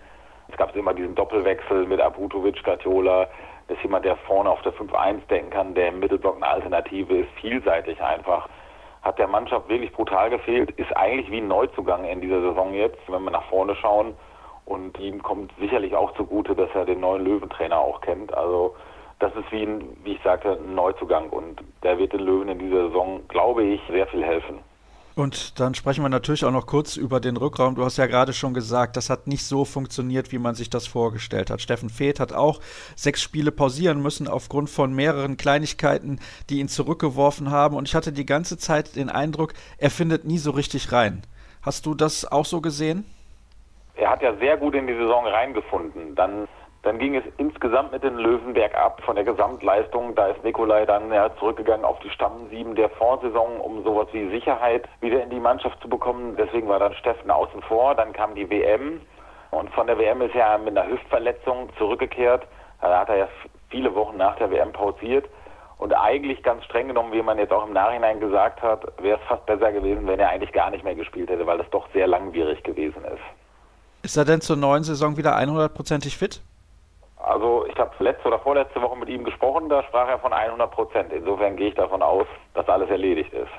[0.46, 3.26] Es gab immer diesen Doppelwechsel mit Abutovic, Gatiola.
[3.66, 7.18] Das ist jemand, der vorne auf der 5-1 denken kann, der im Mittelblock eine Alternative
[7.18, 8.48] ist, vielseitig einfach.
[9.02, 13.00] Hat der Mannschaft wirklich brutal gefehlt, ist eigentlich wie ein Neuzugang in dieser Saison jetzt,
[13.08, 14.14] wenn wir nach vorne schauen.
[14.64, 18.32] Und ihm kommt sicherlich auch zugute, dass er den neuen Löwentrainer auch kennt.
[18.32, 18.76] Also
[19.20, 22.58] das ist wie, ein, wie ich sagte, ein Neuzugang und der wird den Löwen in
[22.58, 24.58] dieser Saison, glaube ich, sehr viel helfen.
[25.14, 27.74] Und dann sprechen wir natürlich auch noch kurz über den Rückraum.
[27.74, 30.86] Du hast ja gerade schon gesagt, das hat nicht so funktioniert, wie man sich das
[30.86, 31.60] vorgestellt hat.
[31.60, 32.60] Steffen Feeth hat auch
[32.96, 37.76] sechs Spiele pausieren müssen aufgrund von mehreren Kleinigkeiten, die ihn zurückgeworfen haben.
[37.76, 41.22] Und ich hatte die ganze Zeit den Eindruck, er findet nie so richtig rein.
[41.60, 43.04] Hast du das auch so gesehen?
[43.96, 46.14] Er hat ja sehr gut in die Saison reingefunden.
[46.14, 46.48] Dann
[46.82, 50.14] dann ging es insgesamt mit den Löwen bergab von der Gesamtleistung.
[50.14, 54.88] Da ist Nikolai dann ja, zurückgegangen auf die Stammsieben der Vorsaison, um sowas wie Sicherheit
[55.00, 56.36] wieder in die Mannschaft zu bekommen.
[56.38, 57.94] Deswegen war dann Steffen außen vor.
[57.94, 59.02] Dann kam die WM
[59.50, 62.46] und von der WM ist er mit einer Hüftverletzung zurückgekehrt.
[62.80, 63.28] Da hat er ja
[63.68, 65.26] viele Wochen nach der WM pausiert.
[65.76, 69.28] Und eigentlich ganz streng genommen, wie man jetzt auch im Nachhinein gesagt hat, wäre es
[69.28, 72.06] fast besser gewesen, wenn er eigentlich gar nicht mehr gespielt hätte, weil das doch sehr
[72.06, 73.22] langwierig gewesen ist.
[74.02, 76.42] Ist er denn zur neuen Saison wieder 100%ig fit?
[77.22, 80.70] Also ich habe letzte oder vorletzte Woche mit ihm gesprochen, da sprach er von 100
[80.70, 81.12] Prozent.
[81.12, 83.50] Insofern gehe ich davon aus, dass alles erledigt ist.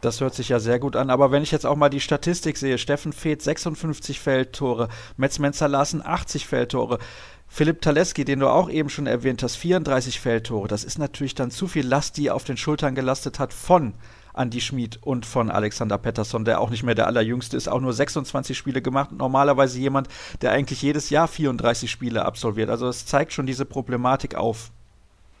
[0.00, 1.10] Das hört sich ja sehr gut an.
[1.10, 6.04] Aber wenn ich jetzt auch mal die Statistik sehe, Steffen Feeth 56 Feldtore, Metz Menzalassen
[6.04, 6.98] 80 Feldtore,
[7.46, 10.66] Philipp Taleski, den du auch eben schon erwähnt hast, 34 Feldtore.
[10.66, 13.94] Das ist natürlich dann zu viel Last, die er auf den Schultern gelastet hat von
[14.36, 17.92] Andy Schmid und von Alexander Pettersson, der auch nicht mehr der allerjüngste ist, auch nur
[17.92, 19.10] 26 Spiele gemacht.
[19.12, 20.08] Normalerweise jemand,
[20.40, 22.70] der eigentlich jedes Jahr 34 Spiele absolviert.
[22.70, 24.70] Also es zeigt schon diese Problematik auf.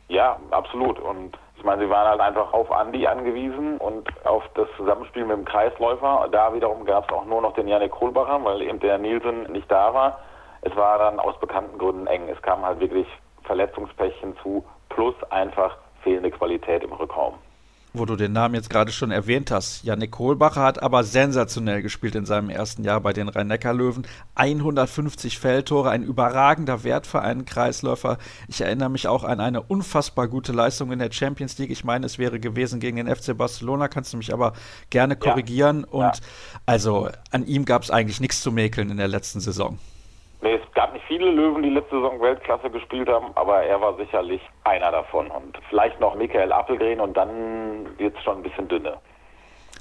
[0.08, 0.98] Ja, absolut.
[0.98, 5.36] Und ich meine, sie waren halt einfach auf Andy angewiesen und auf das Zusammenspiel mit
[5.36, 6.28] dem Kreisläufer.
[6.30, 9.70] Da wiederum gab es auch nur noch den Janik Kohlbacher, weil eben der Nielsen nicht
[9.70, 10.18] da war.
[10.60, 12.28] Es war dann aus bekannten Gründen eng.
[12.28, 13.06] Es kam halt wirklich
[13.44, 17.34] Verletzungspech hinzu, plus einfach fehlende Qualität im Rückraum
[17.94, 19.84] wo du den Namen jetzt gerade schon erwähnt hast.
[19.84, 24.06] Janik Kohlbacher hat aber sensationell gespielt in seinem ersten Jahr bei den Rhein-Neckar-Löwen.
[24.34, 28.18] 150 Feldtore, ein überragender Wert für einen Kreisläufer.
[28.48, 31.70] Ich erinnere mich auch an eine unfassbar gute Leistung in der Champions League.
[31.70, 34.54] Ich meine, es wäre gewesen gegen den FC Barcelona, kannst du mich aber
[34.90, 35.80] gerne korrigieren.
[35.80, 35.86] Ja.
[35.90, 36.22] Und ja.
[36.66, 39.78] also an ihm gab es eigentlich nichts zu mäkeln in der letzten Saison.
[40.42, 43.96] Nee, es gab nicht viele Löwen, die letzte Saison Weltklasse gespielt haben, aber er war
[43.96, 45.30] sicherlich einer davon.
[45.30, 48.98] Und vielleicht noch Michael Appelgren und dann wird es schon ein bisschen dünne.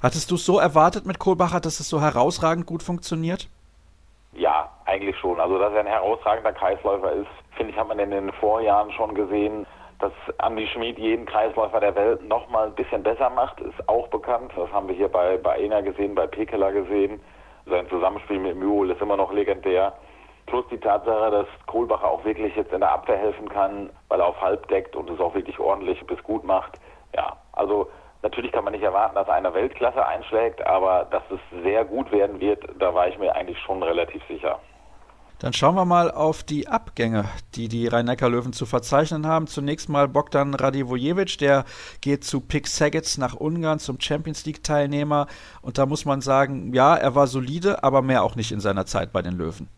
[0.03, 3.49] Hattest du es so erwartet mit Kohlbacher, dass es so herausragend gut funktioniert?
[4.33, 5.39] Ja, eigentlich schon.
[5.39, 9.15] Also, dass er ein herausragender Kreisläufer ist, finde ich, hat man in den Vorjahren schon
[9.15, 9.65] gesehen.
[9.97, 14.07] Dass Andy Schmid jeden Kreisläufer der Welt noch mal ein bisschen besser macht, ist auch
[14.09, 14.51] bekannt.
[14.55, 17.19] Das haben wir hier bei, bei Ena gesehen, bei Pekela gesehen.
[17.65, 19.93] Sein Zusammenspiel mit Mühl ist immer noch legendär.
[20.51, 24.27] Plus die Tatsache, dass Kohlbacher auch wirklich jetzt in der Abwehr helfen kann, weil er
[24.27, 26.77] auf halb deckt und es auch wirklich ordentlich bis gut macht.
[27.15, 27.89] Ja, also
[28.21, 32.41] natürlich kann man nicht erwarten, dass einer Weltklasse einschlägt, aber dass es sehr gut werden
[32.41, 34.59] wird, da war ich mir eigentlich schon relativ sicher.
[35.39, 37.23] Dann schauen wir mal auf die Abgänge,
[37.55, 39.47] die die Rhein-Neckar-Löwen zu verzeichnen haben.
[39.47, 41.63] Zunächst mal Bogdan Radivojevic, der
[42.01, 45.27] geht zu Pick Saget nach Ungarn zum Champions League-Teilnehmer.
[45.61, 48.85] Und da muss man sagen, ja, er war solide, aber mehr auch nicht in seiner
[48.85, 49.69] Zeit bei den Löwen.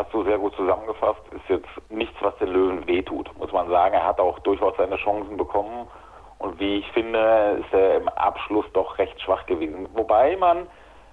[0.00, 1.20] Hast du sehr gut zusammengefasst.
[1.30, 3.94] Ist jetzt nichts, was den Löwen wehtut, muss man sagen.
[3.94, 5.86] Er hat auch durchaus seine Chancen bekommen.
[6.38, 9.86] Und wie ich finde, ist er im Abschluss doch recht schwach gewesen.
[9.92, 10.68] Wobei man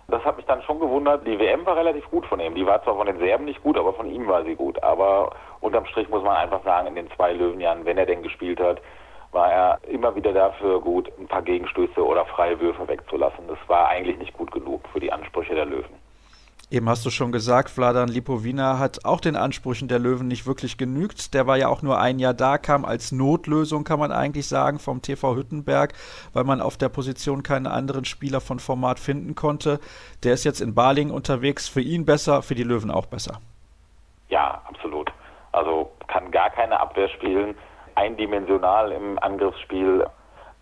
[0.08, 1.28] das hat mich dann schon gewundert.
[1.28, 2.56] Die WM war relativ gut von ihm.
[2.56, 4.82] Die war zwar von den Serben nicht gut, aber von ihm war sie gut.
[4.82, 8.62] Aber unterm Strich muss man einfach sagen, in den zwei Löwenjahren, wenn er denn gespielt
[8.62, 8.82] hat,
[9.34, 13.50] war er immer wieder dafür gut, ein paar Gegenstöße oder Freiwürfe wegzulassen.
[13.50, 16.07] Das war eigentlich nicht gut genug für die Ansprüche der Löwen.
[16.70, 20.78] Eben hast du schon gesagt, Vladan Lipovina hat auch den Ansprüchen der Löwen nicht wirklich
[20.78, 21.34] genügt.
[21.34, 24.78] Der war ja auch nur ein Jahr da, kam als Notlösung, kann man eigentlich sagen,
[24.78, 25.94] vom TV Hüttenberg,
[26.34, 29.80] weil man auf der Position keinen anderen Spieler von Format finden konnte.
[30.26, 31.70] Der ist jetzt in Baling unterwegs.
[31.70, 33.40] Für ihn besser, für die Löwen auch besser.
[34.28, 35.10] Ja, absolut.
[35.54, 37.56] Also kann gar keine Abwehr spielen,
[37.96, 40.06] eindimensional im Angriffsspiel.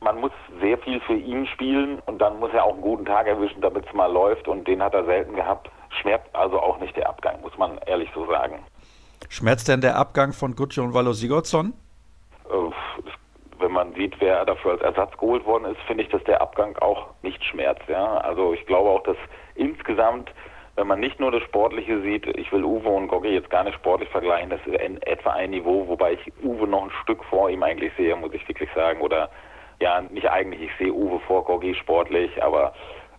[0.02, 0.32] Man muss
[0.62, 3.88] sehr viel für ihn spielen und dann muss er auch einen guten Tag erwischen, damit
[3.88, 7.42] es mal läuft und den hat er selten gehabt schmerzt also auch nicht der Abgang,
[7.42, 8.64] muss man ehrlich so sagen.
[9.30, 11.74] Schmerzt denn der Abgang von Gudjon Valo Sigurdsson?
[12.50, 12.72] Äh,
[13.60, 16.78] wenn man sieht, wer dafür als Ersatz geholt worden ist, finde ich, dass der Abgang
[16.78, 17.88] auch nicht schmerzt.
[17.88, 18.18] Ja?
[18.18, 19.18] Also ich glaube auch, dass
[19.56, 20.32] insgesamt,
[20.76, 23.76] wenn man nicht nur das Sportliche sieht, ich will Uwe und Goggi jetzt gar nicht
[23.76, 27.50] sportlich vergleichen, das ist in etwa ein Niveau, wobei ich Uwe noch ein Stück vor
[27.50, 29.02] ihm eigentlich sehe, muss ich wirklich sagen.
[29.02, 29.30] Oder
[29.80, 32.74] ja, nicht eigentlich, ich sehe Uwe vor Goggi sportlich, aber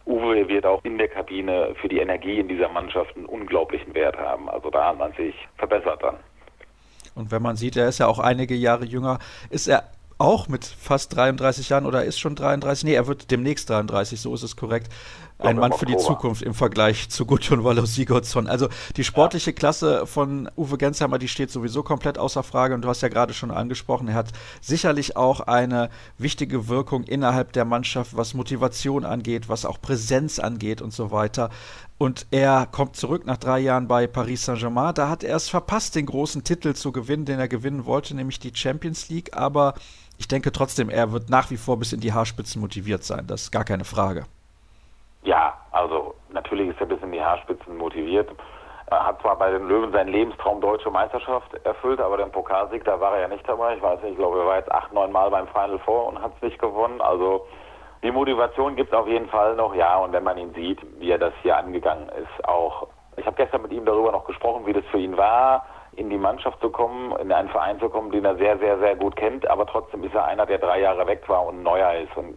[0.06, 4.16] Uwe wird auch in der Kabine für die Energie in dieser Mannschaft einen unglaublichen Wert
[4.16, 4.48] haben.
[4.48, 6.16] Also da hat man sich verbessert dann.
[7.14, 9.18] Und wenn man sieht, er ist ja auch einige Jahre jünger,
[9.50, 9.84] ist er
[10.18, 12.84] auch mit fast 33 Jahren oder ist schon 33?
[12.84, 14.88] Nee, er wird demnächst 33, so ist es korrekt
[15.38, 18.46] ein Mann für die Zukunft im Vergleich zu Gudjon Wallo Sigurdsson.
[18.46, 22.88] Also die sportliche Klasse von Uwe Gensheimer, die steht sowieso komplett außer Frage und du
[22.88, 28.16] hast ja gerade schon angesprochen, er hat sicherlich auch eine wichtige Wirkung innerhalb der Mannschaft,
[28.16, 31.50] was Motivation angeht, was auch Präsenz angeht und so weiter.
[31.98, 34.94] Und er kommt zurück nach drei Jahren bei Paris Saint-Germain.
[34.94, 38.38] Da hat er es verpasst, den großen Titel zu gewinnen, den er gewinnen wollte, nämlich
[38.38, 39.34] die Champions League.
[39.34, 39.74] Aber
[40.18, 43.26] ich denke trotzdem, er wird nach wie vor bis in die Haarspitzen motiviert sein.
[43.26, 44.26] Das ist gar keine Frage.
[45.26, 48.30] Ja, also natürlich ist er bis in die Haarspitzen motiviert.
[48.86, 53.00] Er hat zwar bei den Löwen seinen Lebenstraum Deutsche Meisterschaft erfüllt, aber den Pokalsieg, da
[53.00, 53.74] war er ja nicht dabei.
[53.74, 56.22] Ich weiß nicht, ich glaube, er war jetzt acht, neun Mal beim Final Four und
[56.22, 57.00] hat es nicht gewonnen.
[57.00, 57.44] Also
[58.04, 59.96] die Motivation gibt es auf jeden Fall noch, ja.
[59.96, 62.86] Und wenn man ihn sieht, wie er das hier angegangen ist, auch.
[63.16, 65.66] Ich habe gestern mit ihm darüber noch gesprochen, wie das für ihn war,
[65.96, 68.94] in die Mannschaft zu kommen, in einen Verein zu kommen, den er sehr, sehr, sehr
[68.94, 69.50] gut kennt.
[69.50, 72.16] Aber trotzdem ist er einer, der drei Jahre weg war und neuer ist.
[72.16, 72.36] Und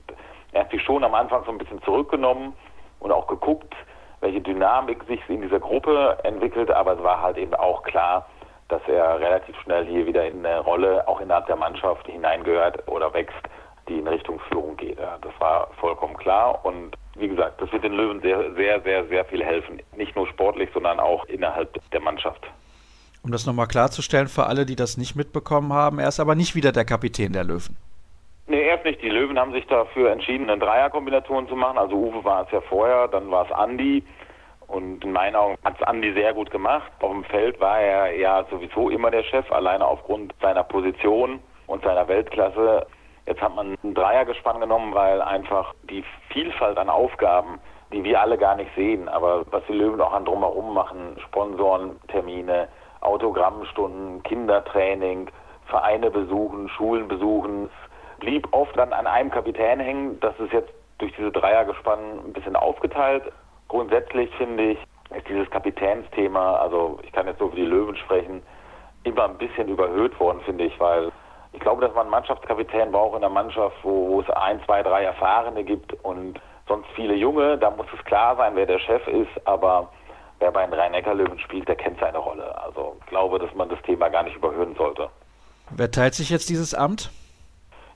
[0.53, 2.55] er hat sich schon am Anfang so ein bisschen zurückgenommen
[2.99, 3.73] und auch geguckt,
[4.21, 8.27] welche Dynamik sich in dieser Gruppe entwickelt, aber es war halt eben auch klar,
[8.67, 13.13] dass er relativ schnell hier wieder in eine Rolle auch innerhalb der Mannschaft hineingehört oder
[13.13, 13.35] wächst,
[13.87, 14.99] die in Richtung Führung geht.
[14.99, 19.25] Das war vollkommen klar und wie gesagt, das wird den Löwen sehr, sehr, sehr, sehr
[19.25, 19.81] viel helfen.
[19.97, 22.45] Nicht nur sportlich, sondern auch innerhalb der Mannschaft.
[23.23, 26.55] Um das nochmal klarzustellen für alle, die das nicht mitbekommen haben, er ist aber nicht
[26.55, 27.75] wieder der Kapitän der Löwen.
[28.49, 28.99] Nee, erst nicht.
[29.03, 31.77] Die Löwen haben sich dafür entschieden, eine Dreierkombination zu machen.
[31.77, 34.03] Also Uwe war es ja vorher, dann war es Andi.
[34.65, 36.91] Und in meinen Augen hat es Andi sehr gut gemacht.
[36.99, 41.83] Auf dem Feld war er ja sowieso immer der Chef, alleine aufgrund seiner Position und
[41.83, 42.87] seiner Weltklasse.
[43.27, 47.59] Jetzt hat man ein Dreiergespann genommen, weil einfach die Vielfalt an Aufgaben,
[47.93, 51.99] die wir alle gar nicht sehen, aber was die Löwen auch an drumherum machen, Sponsoren,
[52.07, 52.67] Termine,
[53.01, 55.29] Autogrammstunden, Kindertraining,
[55.67, 57.69] Vereine besuchen, Schulen besuchen,
[58.19, 60.19] blieb oft dann an einem Kapitän hängen.
[60.19, 63.23] Das ist jetzt durch diese Dreiergespann ein bisschen aufgeteilt.
[63.67, 64.79] Grundsätzlich finde ich,
[65.15, 68.41] ist dieses Kapitänsthema, also ich kann jetzt so für die Löwen sprechen,
[69.03, 71.11] immer ein bisschen überhöht worden, finde ich, weil
[71.53, 75.03] ich glaube, dass man Mannschaftskapitän braucht in der Mannschaft, wo, wo es ein, zwei, drei
[75.03, 77.57] Erfahrene gibt und sonst viele Junge.
[77.57, 79.89] Da muss es klar sein, wer der Chef ist, aber
[80.39, 82.55] wer bei den Rhein-Neckar-Löwen spielt, der kennt seine Rolle.
[82.63, 85.09] Also ich glaube, dass man das Thema gar nicht überhöhen sollte.
[85.71, 87.11] Wer teilt sich jetzt dieses Amt?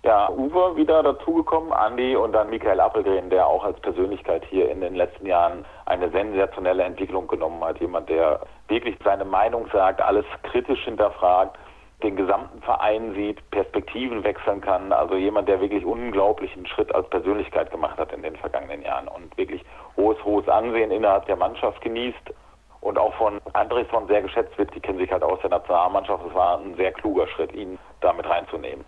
[0.05, 4.81] Ja, Uwe wieder dazugekommen, Andi und dann Michael Appelgren, der auch als Persönlichkeit hier in
[4.81, 7.79] den letzten Jahren eine sensationelle Entwicklung genommen hat.
[7.79, 11.57] Jemand, der wirklich seine Meinung sagt, alles kritisch hinterfragt,
[12.03, 14.91] den gesamten Verein sieht, Perspektiven wechseln kann.
[14.91, 19.37] Also jemand, der wirklich unglaublichen Schritt als Persönlichkeit gemacht hat in den vergangenen Jahren und
[19.37, 19.63] wirklich
[19.95, 22.33] hohes, hohes Ansehen innerhalb der Mannschaft genießt
[22.81, 24.75] und auch von Andresson sehr geschätzt wird.
[24.75, 26.25] Die kennen sich halt aus der Nationalmannschaft.
[26.27, 28.83] Es war ein sehr kluger Schritt, ihn damit reinzunehmen.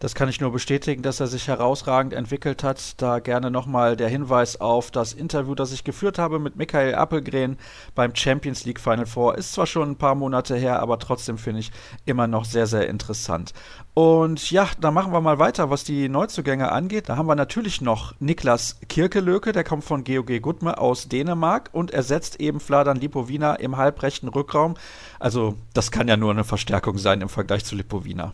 [0.00, 3.02] Das kann ich nur bestätigen, dass er sich herausragend entwickelt hat.
[3.02, 7.58] Da gerne nochmal der Hinweis auf das Interview, das ich geführt habe mit Michael Appelgren
[7.94, 9.36] beim Champions League Final Four.
[9.36, 11.70] Ist zwar schon ein paar Monate her, aber trotzdem finde ich
[12.06, 13.52] immer noch sehr, sehr interessant.
[13.92, 17.10] Und ja, da machen wir mal weiter, was die Neuzugänge angeht.
[17.10, 21.90] Da haben wir natürlich noch Niklas Kirkelöke, der kommt von GOG Gutme aus Dänemark und
[21.90, 24.76] ersetzt eben Fladan Lipovina im halbrechten Rückraum.
[25.18, 28.32] Also das kann ja nur eine Verstärkung sein im Vergleich zu Lipovina.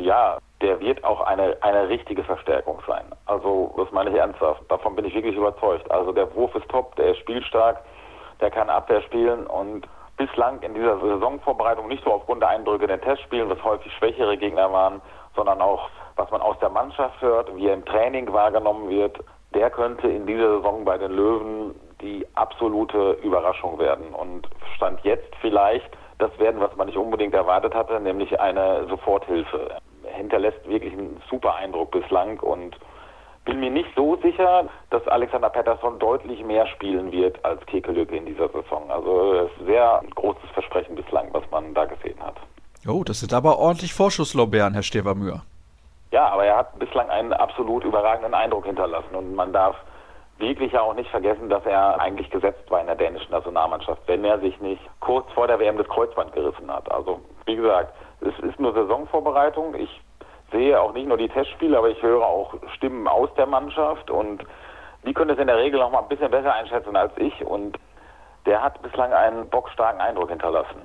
[0.00, 3.04] Ja, der wird auch eine, eine richtige Verstärkung sein.
[3.26, 4.62] Also, das meine ich ernsthaft.
[4.68, 5.90] Davon bin ich wirklich überzeugt.
[5.90, 7.82] Also, der Wurf ist top, der ist spielstark,
[8.40, 9.86] der kann Abwehr spielen und
[10.16, 14.36] bislang in dieser Saisonvorbereitung nicht nur aufgrund der Eindrücke in den Testspielen, was häufig schwächere
[14.36, 15.00] Gegner waren,
[15.34, 19.18] sondern auch, was man aus der Mannschaft hört, wie er im Training wahrgenommen wird,
[19.54, 24.14] der könnte in dieser Saison bei den Löwen die absolute Überraschung werden.
[24.14, 29.78] Und stand jetzt vielleicht das werden, was man nicht unbedingt erwartet hatte, nämlich eine Soforthilfe
[30.02, 32.76] hinterlässt wirklich einen super Eindruck bislang und
[33.44, 38.26] bin mir nicht so sicher, dass Alexander Pettersson deutlich mehr spielen wird als Kekelücke in
[38.26, 38.90] dieser Saison.
[38.90, 42.36] Also ist sehr großes Versprechen bislang, was man da gesehen hat.
[42.88, 45.42] Oh, das sind aber ordentlich Vorschusslorbeeren, Herr Stevermühr.
[46.10, 49.76] Ja, aber er hat bislang einen absolut überragenden Eindruck hinterlassen und man darf
[50.38, 54.24] wirklich ja auch nicht vergessen, dass er eigentlich gesetzt war in der dänischen Nationalmannschaft, wenn
[54.24, 56.90] er sich nicht kurz vor der WM das Kreuzband gerissen hat.
[56.90, 59.74] Also wie gesagt, es ist nur Saisonvorbereitung.
[59.74, 60.00] Ich
[60.50, 64.44] sehe auch nicht nur die Testspiele, aber ich höre auch Stimmen aus der Mannschaft und
[65.04, 67.78] die können es in der Regel noch mal ein bisschen besser einschätzen als ich und
[68.46, 70.82] der hat bislang einen bockstarken Eindruck hinterlassen.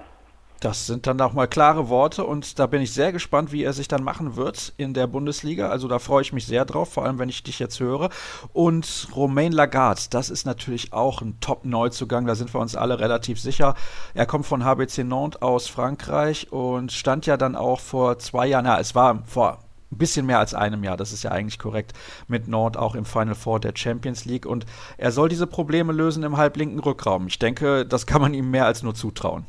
[0.59, 3.71] Das sind dann auch mal klare Worte und da bin ich sehr gespannt, wie er
[3.71, 5.69] sich dann machen wird in der Bundesliga.
[5.69, 8.09] Also da freue ich mich sehr drauf, vor allem wenn ich dich jetzt höre.
[8.51, 13.39] Und Romain Lagarde, das ist natürlich auch ein Top-Neuzugang, da sind wir uns alle relativ
[13.39, 13.73] sicher.
[14.13, 18.65] Er kommt von HBC Nantes aus Frankreich und stand ja dann auch vor zwei Jahren,
[18.65, 19.59] na, es war vor
[19.91, 21.93] ein bisschen mehr als einem Jahr, das ist ja eigentlich korrekt,
[22.27, 24.45] mit Nord auch im Final Four der Champions League.
[24.45, 24.65] Und
[24.97, 27.27] er soll diese Probleme lösen im halblinken Rückraum.
[27.27, 29.45] Ich denke, das kann man ihm mehr als nur zutrauen.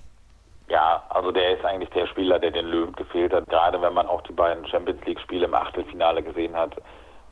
[0.70, 3.48] Ja, also der ist eigentlich der Spieler, der den Löwen gefehlt hat.
[3.48, 6.76] Gerade wenn man auch die beiden Champions League-Spiele im Achtelfinale gesehen hat,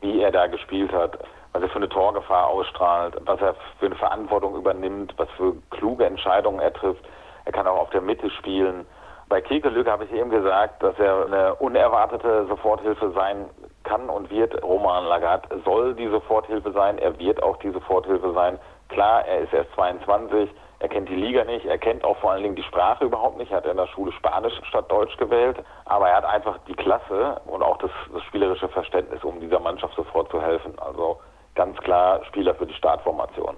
[0.01, 1.17] wie er da gespielt hat,
[1.53, 6.05] was er für eine Torgefahr ausstrahlt, was er für eine Verantwortung übernimmt, was für kluge
[6.05, 7.05] Entscheidungen er trifft.
[7.45, 8.85] Er kann auch auf der Mitte spielen.
[9.29, 13.51] Bei Kekelück habe ich eben gesagt, dass er eine unerwartete Soforthilfe sein
[13.85, 14.61] kann und wird.
[14.65, 16.99] Roman Lagarde soll die Soforthilfe sein.
[16.99, 18.59] Er wird auch die Soforthilfe sein.
[18.89, 20.51] Klar, er ist erst 22
[20.81, 23.51] er kennt die Liga nicht, er kennt auch vor allen Dingen die Sprache überhaupt nicht.
[23.51, 25.57] Er hat in der Schule Spanisch statt Deutsch gewählt.
[25.87, 29.97] Aber er hat einfach die Klasse und auch das, das spielerische Verständnis, um dieser Mannschaft
[29.97, 30.79] sofort zu helfen.
[30.79, 31.19] Also
[31.57, 33.57] ganz klar Spieler für die Startformation.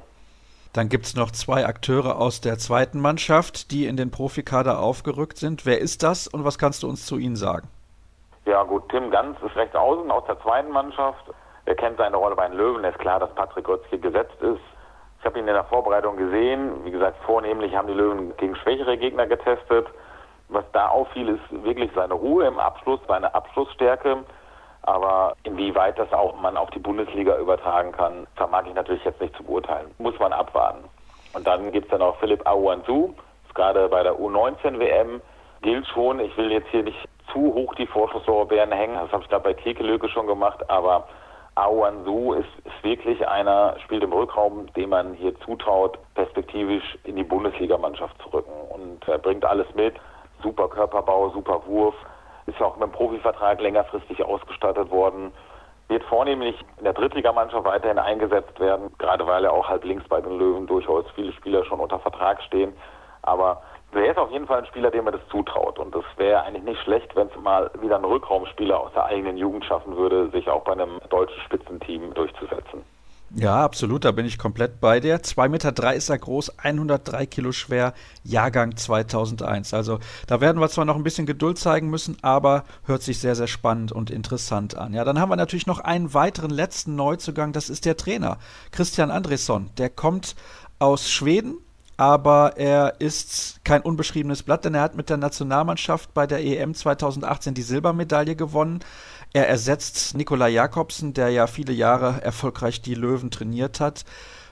[0.72, 5.36] Dann gibt es noch zwei Akteure aus der zweiten Mannschaft, die in den Profikader aufgerückt
[5.36, 5.66] sind.
[5.66, 7.68] Wer ist das und was kannst du uns zu ihnen sagen?
[8.46, 11.24] Ja gut, Tim Ganz ist rechts außen aus der zweiten Mannschaft.
[11.66, 12.84] Er kennt seine Rolle bei den Löwen.
[12.84, 14.60] Es ist klar, dass Patrick Götzke gesetzt ist.
[15.20, 16.84] Ich habe ihn in der Vorbereitung gesehen.
[16.84, 19.86] Wie gesagt, vornehmlich haben die Löwen gegen schwächere Gegner getestet.
[20.48, 24.24] Was da auffiel, ist wirklich seine Ruhe im Abschluss, seine Abschlussstärke.
[24.82, 29.36] Aber inwieweit das auch man auf die Bundesliga übertragen kann, vermag ich natürlich jetzt nicht
[29.36, 29.90] zu beurteilen.
[29.98, 30.84] Muss man abwarten.
[31.34, 33.14] Und dann gibt es dann auch Philipp Aouanzou,
[33.54, 35.20] gerade bei der U19-WM,
[35.60, 36.98] gilt schon, ich will jetzt hier nicht
[37.32, 41.06] zu hoch die Vorschusslorbeeren hängen, das habe ich da bei Kekelöke schon gemacht, aber
[41.60, 47.24] Aouanzou ist, ist wirklich einer, spielt im Rückraum, dem man hier zutraut, perspektivisch in die
[47.24, 48.52] Bundesligamannschaft zu rücken.
[48.70, 49.94] Und er bringt alles mit.
[50.42, 51.94] Super Körperbau, super Wurf.
[52.46, 55.32] Ist ja auch mit dem Profivertrag längerfristig ausgestattet worden.
[55.88, 60.20] Wird vornehmlich in der Drittligamannschaft weiterhin eingesetzt werden, gerade weil er auch halb links bei
[60.20, 62.72] den Löwen durchaus viele Spieler schon unter Vertrag stehen.
[63.22, 63.60] Aber
[63.98, 65.78] er ist auf jeden Fall ein Spieler, dem man das zutraut.
[65.78, 69.36] Und das wäre eigentlich nicht schlecht, wenn es mal wieder ein Rückraumspieler aus der eigenen
[69.36, 72.84] Jugend schaffen würde, sich auch bei einem deutschen Spitzenteam durchzusetzen.
[73.32, 75.18] Ja, absolut, da bin ich komplett bei dir.
[75.20, 79.72] 2,3 Meter drei ist er groß, 103 Kilo schwer, Jahrgang 2001.
[79.72, 83.36] Also da werden wir zwar noch ein bisschen Geduld zeigen müssen, aber hört sich sehr,
[83.36, 84.94] sehr spannend und interessant an.
[84.94, 88.38] Ja, dann haben wir natürlich noch einen weiteren letzten Neuzugang, das ist der Trainer,
[88.72, 89.70] Christian Andresson.
[89.78, 90.34] Der kommt
[90.80, 91.58] aus Schweden,
[92.00, 96.72] aber er ist kein unbeschriebenes Blatt, denn er hat mit der Nationalmannschaft bei der EM
[96.72, 98.80] 2018 die Silbermedaille gewonnen.
[99.34, 104.06] Er ersetzt Nikolai Jakobsen, der ja viele Jahre erfolgreich die Löwen trainiert hat.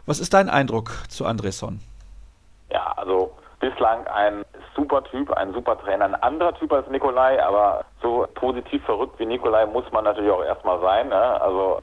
[0.04, 1.80] Was ist dein Eindruck zu Andresson?
[2.70, 4.44] Ja, also bislang ein
[4.76, 9.24] super Typ, ein super Trainer, ein anderer Typ als Nikolai, aber so positiv verrückt wie
[9.24, 11.08] Nikolai muss man natürlich auch erstmal sein.
[11.08, 11.40] Ne?
[11.40, 11.80] Also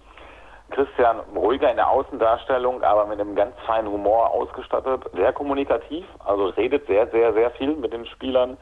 [0.71, 6.47] Christian ruhiger in der Außendarstellung, aber mit einem ganz feinen Humor ausgestattet, sehr kommunikativ, also
[6.47, 8.57] redet sehr, sehr, sehr viel mit den Spielern,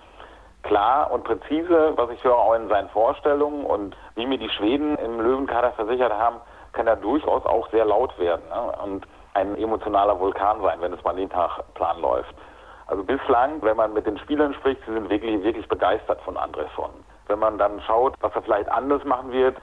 [0.63, 4.97] klar und präzise, was ich höre auch in seinen Vorstellungen und wie mir die Schweden
[4.97, 6.37] im Löwenkader versichert haben,
[6.73, 8.73] kann er durchaus auch sehr laut werden ne?
[8.83, 12.33] und ein emotionaler Vulkan sein, wenn es mal den Tagplan läuft.
[12.87, 16.91] Also bislang, wenn man mit den Spielern spricht, sie sind wirklich, wirklich begeistert von Andresson.
[17.27, 19.57] Wenn man dann schaut, was er vielleicht anders machen wird,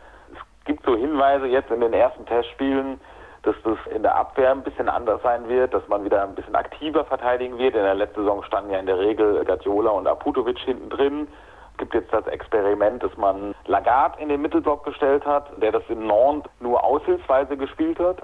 [0.70, 3.00] gibt so Hinweise jetzt in den ersten Testspielen,
[3.42, 6.54] dass das in der Abwehr ein bisschen anders sein wird, dass man wieder ein bisschen
[6.54, 7.74] aktiver verteidigen wird.
[7.74, 11.26] In der letzten Saison standen ja in der Regel Gadiola und Aputovic hinten drin.
[11.72, 15.82] Es gibt jetzt das Experiment, dass man Lagarde in den Mittelblock gestellt hat, der das
[15.88, 18.18] in Nantes nur aushilfsweise gespielt hat.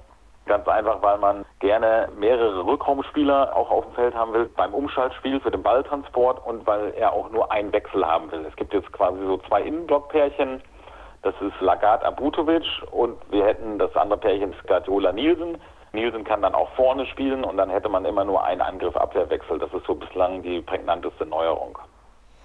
[0.45, 5.41] Ganz einfach, weil man gerne mehrere Rückraumspieler auch auf dem Feld haben will beim Umschaltspiel
[5.41, 8.47] für den Balltransport und weil er auch nur einen Wechsel haben will.
[8.49, 10.63] Es gibt jetzt quasi so zwei Innenblockpärchen,
[11.27, 15.59] das ist Lagarde Abutovic und wir hätten das andere Pärchen Skatiola Nielsen.
[15.93, 19.59] Nielsen kann dann auch vorne spielen und dann hätte man immer nur einen Angriff-Abwehrwechsel.
[19.59, 21.77] Das ist so bislang die prägnanteste Neuerung.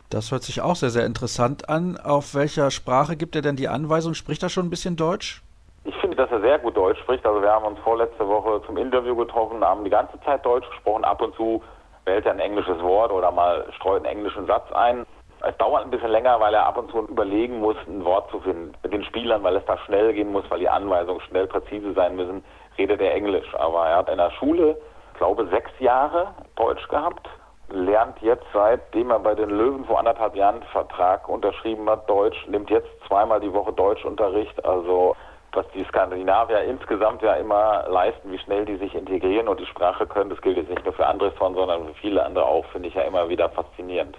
[0.09, 1.97] Das hört sich auch sehr, sehr interessant an.
[1.97, 4.15] Auf welcher Sprache gibt er denn die Anweisung?
[4.15, 5.43] Spricht er schon ein bisschen Deutsch?
[5.83, 7.23] Ich finde, dass er sehr gut Deutsch spricht.
[7.25, 11.05] Also wir haben uns vorletzte Woche zum Interview getroffen, haben die ganze Zeit Deutsch gesprochen.
[11.05, 11.61] Ab und zu
[12.05, 15.05] wählt er ein englisches Wort oder mal streut einen englischen Satz ein.
[15.43, 18.39] Es dauert ein bisschen länger, weil er ab und zu überlegen muss, ein Wort zu
[18.41, 18.73] finden.
[18.83, 22.15] Mit den Spielern, weil es da schnell gehen muss, weil die Anweisungen schnell präzise sein
[22.15, 22.43] müssen,
[22.77, 23.53] redet er Englisch.
[23.55, 24.79] Aber er hat in der Schule,
[25.17, 27.27] glaube sechs Jahre Deutsch gehabt,
[27.69, 32.69] lernt jetzt, seitdem er bei den Löwen vor anderthalb Jahren Vertrag unterschrieben hat, Deutsch, nimmt
[32.69, 34.63] jetzt zweimal die Woche Deutschunterricht.
[34.63, 35.15] Also
[35.53, 40.05] was die Skandinavier insgesamt ja immer leisten, wie schnell die sich integrieren und die Sprache
[40.05, 42.93] können, das gilt jetzt nicht nur für Andresson, sondern für viele andere auch, finde ich
[42.93, 44.17] ja immer wieder faszinierend.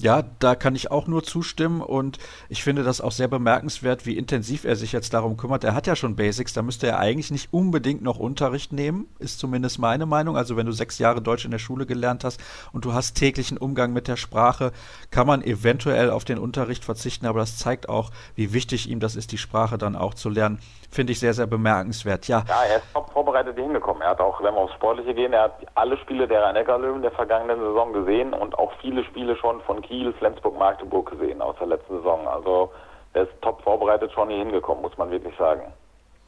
[0.00, 2.18] Ja, da kann ich auch nur zustimmen und
[2.48, 5.64] ich finde das auch sehr bemerkenswert, wie intensiv er sich jetzt darum kümmert.
[5.64, 9.40] Er hat ja schon Basics, da müsste er eigentlich nicht unbedingt noch Unterricht nehmen, ist
[9.40, 10.36] zumindest meine Meinung.
[10.36, 12.40] Also wenn du sechs Jahre Deutsch in der Schule gelernt hast
[12.72, 14.70] und du hast täglichen Umgang mit der Sprache,
[15.10, 19.16] kann man eventuell auf den Unterricht verzichten, aber das zeigt auch, wie wichtig ihm das
[19.16, 20.60] ist, die Sprache dann auch zu lernen.
[20.90, 22.28] Finde ich sehr, sehr bemerkenswert.
[22.28, 24.00] Ja, ja er ist top vorbereitet hingekommen.
[24.02, 27.10] Er hat auch, wenn wir aufs Sportliche gehen, er hat alle Spiele der Rhein-Neckar-Löwen der
[27.10, 31.68] vergangenen Saison gesehen und auch viele Spiele schon von Kiel, Flensburg, Magdeburg gesehen aus der
[31.68, 32.28] letzten Saison.
[32.28, 32.70] Also
[33.14, 35.62] der ist top vorbereitet schon hier hingekommen, muss man wirklich sagen.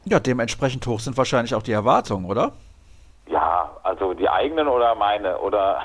[0.05, 2.51] Ja, dementsprechend hoch sind wahrscheinlich auch die Erwartungen, oder?
[3.27, 5.81] Ja, also die eigenen oder meine oder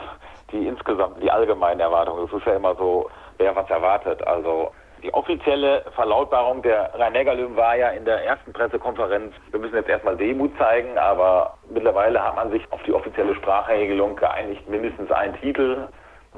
[0.51, 2.27] die insgesamt, die allgemeinen Erwartungen.
[2.27, 4.27] Das ist ja immer so, wer was erwartet.
[4.27, 4.73] Also
[5.03, 10.17] die offizielle Verlautbarung der Rhein-Neckar-Löwen war ja in der ersten Pressekonferenz, wir müssen jetzt erstmal
[10.17, 15.89] Demut zeigen, aber mittlerweile hat man sich auf die offizielle Sprachregelung geeinigt, mindestens einen Titel.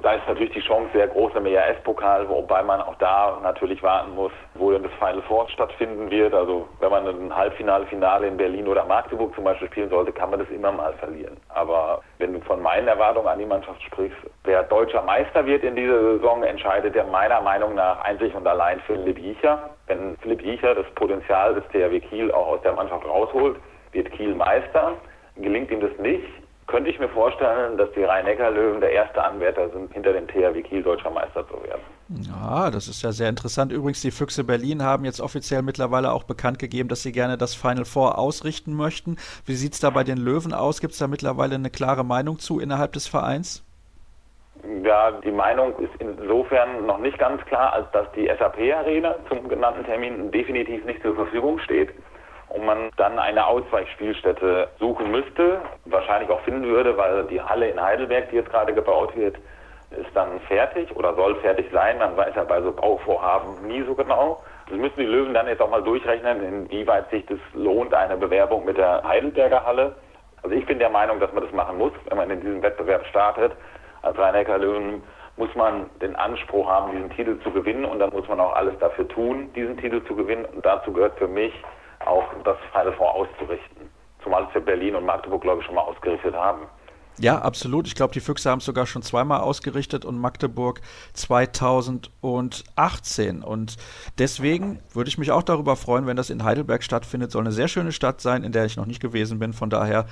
[0.03, 4.15] Da ist natürlich die Chance sehr groß im ERS-Pokal, wobei man auch da natürlich warten
[4.15, 6.35] muss, wo denn das Final Four stattfinden wird.
[6.35, 10.31] Also wenn man ein Halbfinale, Finale in Berlin oder Magdeburg zum Beispiel spielen sollte, kann
[10.31, 11.37] man das immer mal verlieren.
[11.49, 15.75] Aber wenn du von meinen Erwartungen an die Mannschaft sprichst, wer deutscher Meister wird in
[15.75, 19.71] dieser Saison, entscheidet ja meiner Meinung nach einzig und allein Philipp Jiecher.
[19.87, 23.57] Wenn Philipp Jiecher das Potenzial des THW Kiel auch aus der Mannschaft rausholt,
[23.93, 24.93] wird Kiel Meister.
[25.37, 26.27] Gelingt ihm das nicht,
[26.69, 30.83] könnte ich mir vorstellen, dass die Rhein-Neckar-Löwen der erste Anwärter sind, hinter dem THW Kiel
[30.83, 31.81] deutscher Meister zu werden.
[32.09, 33.73] Ja, das ist ja sehr interessant.
[33.73, 37.55] Übrigens, die Füchse Berlin haben jetzt offiziell mittlerweile auch bekannt gegeben, dass sie gerne das
[37.55, 39.17] Final Four ausrichten möchten.
[39.47, 40.81] Wie sieht es da bei den Löwen aus?
[40.81, 43.65] Gibt es da mittlerweile eine klare Meinung zu innerhalb des Vereins?
[44.85, 49.85] Ja, die Meinung ist insofern noch nicht ganz klar, als dass die SAP-Arena zum genannten
[49.85, 51.91] Termin definitiv nicht zur Verfügung steht
[52.51, 57.81] und man dann eine Ausweichspielstätte suchen müsste, wahrscheinlich auch finden würde, weil die Halle in
[57.81, 59.37] Heidelberg, die jetzt gerade gebaut wird,
[59.91, 61.99] ist dann fertig oder soll fertig sein.
[61.99, 64.43] Man weiß ja bei so Bauvorhaben nie so genau.
[64.69, 68.65] Das müssen die Löwen dann jetzt auch mal durchrechnen, inwieweit sich das lohnt, eine Bewerbung
[68.67, 69.95] mit der Heidelberger Halle.
[70.43, 73.07] Also ich bin der Meinung, dass man das machen muss, wenn man in diesem Wettbewerb
[73.07, 73.53] startet.
[74.03, 75.03] Als rhein löwen
[75.37, 78.79] muss man den Anspruch haben, diesen Titel zu gewinnen und dann muss man auch alles
[78.79, 80.45] dafür tun, diesen Titel zu gewinnen.
[80.45, 81.53] Und dazu gehört für mich
[82.05, 82.57] auch das
[82.97, 83.91] Four auszurichten.
[84.23, 86.67] Zumal es ja Berlin und Magdeburg, glaube ich, schon mal ausgerichtet haben.
[87.21, 87.89] Ja, absolut.
[87.89, 90.81] Ich glaube, die Füchse haben es sogar schon zweimal ausgerichtet und Magdeburg
[91.15, 93.43] 2018.
[93.43, 93.77] Und
[94.19, 97.33] deswegen würde ich mich auch darüber freuen, wenn das in Heidelberg stattfindet.
[97.33, 99.53] Soll eine sehr schöne Stadt sein, in der ich noch nicht gewesen bin.
[99.53, 100.07] Von daher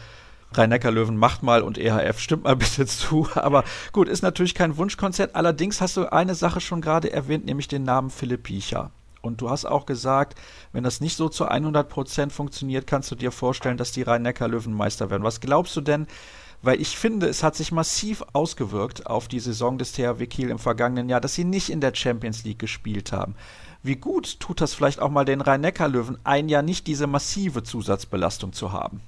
[0.53, 3.29] Rhein-Neckar-Löwen macht mal und EHF stimmt mal bitte zu.
[3.37, 3.63] Aber
[3.93, 5.37] gut, ist natürlich kein Wunschkonzert.
[5.37, 8.91] Allerdings hast du eine Sache schon gerade erwähnt, nämlich den Namen Philipp Piecher.
[9.27, 10.39] Und du hast auch gesagt,
[10.73, 14.73] wenn das nicht so zu 100 Prozent funktioniert, kannst du dir vorstellen, dass die Rhein-Neckar-Löwen
[14.73, 15.25] Meister werden.
[15.25, 16.07] Was glaubst du denn?
[16.63, 20.59] Weil ich finde, es hat sich massiv ausgewirkt auf die Saison des THW Kiel im
[20.59, 23.35] vergangenen Jahr, dass sie nicht in der Champions League gespielt haben.
[23.83, 28.53] Wie gut tut das vielleicht auch mal den Rhein-Neckar-Löwen, ein Jahr nicht diese massive Zusatzbelastung
[28.53, 29.01] zu haben?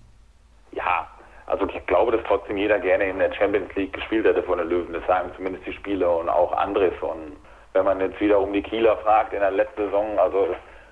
[0.73, 1.09] Ja,
[1.47, 4.69] also ich glaube, dass trotzdem jeder gerne in der Champions League gespielt hätte von den
[4.69, 4.93] Löwen.
[4.93, 7.33] Das sagen zumindest die Spieler und auch Andres und
[7.79, 10.49] Wenn man jetzt wiederum die Kieler fragt in der letzten Saison, also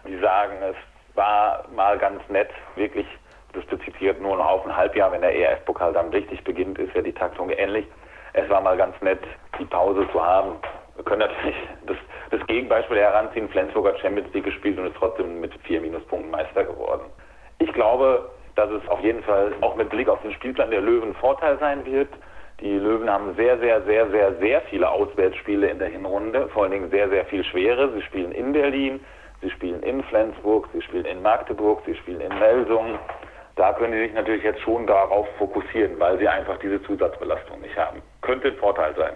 [0.07, 0.77] die sagen, es
[1.17, 3.09] war mal ganz nett, wirklich,
[3.55, 7.03] das zitiert nur noch auf ein Halbjahr, wenn der ERF-Pokal dann richtig beginnt, ist ja
[7.03, 7.89] die Taktung ähnlich.
[8.35, 9.19] Es war mal ganz nett,
[9.59, 10.59] die Pause zu haben.
[10.95, 11.57] Wir können natürlich
[11.87, 11.97] das,
[12.31, 13.49] das Gegenbeispiel heranziehen.
[13.49, 17.07] Flensburg Champions League gespielt und ist trotzdem mit vier Minuspunkten Meister geworden.
[17.59, 21.17] Ich glaube, dass es auf jeden Fall auch mit Blick auf den Spielplan der Löwen
[21.17, 22.11] Vorteil sein wird.
[22.61, 26.73] Die Löwen haben sehr, sehr, sehr, sehr, sehr viele Auswärtsspiele in der Hinrunde, vor allen
[26.73, 27.93] Dingen sehr, sehr viel schwere.
[27.93, 29.01] Sie spielen in Berlin,
[29.43, 32.99] sie spielen in Flensburg, sie spielen in Magdeburg, sie spielen in Melsungen.
[33.57, 37.77] Da können sie sich natürlich jetzt schon darauf fokussieren, weil sie einfach diese Zusatzbelastung nicht
[37.77, 38.01] haben.
[38.23, 39.13] Könnte ein Vorteil sein.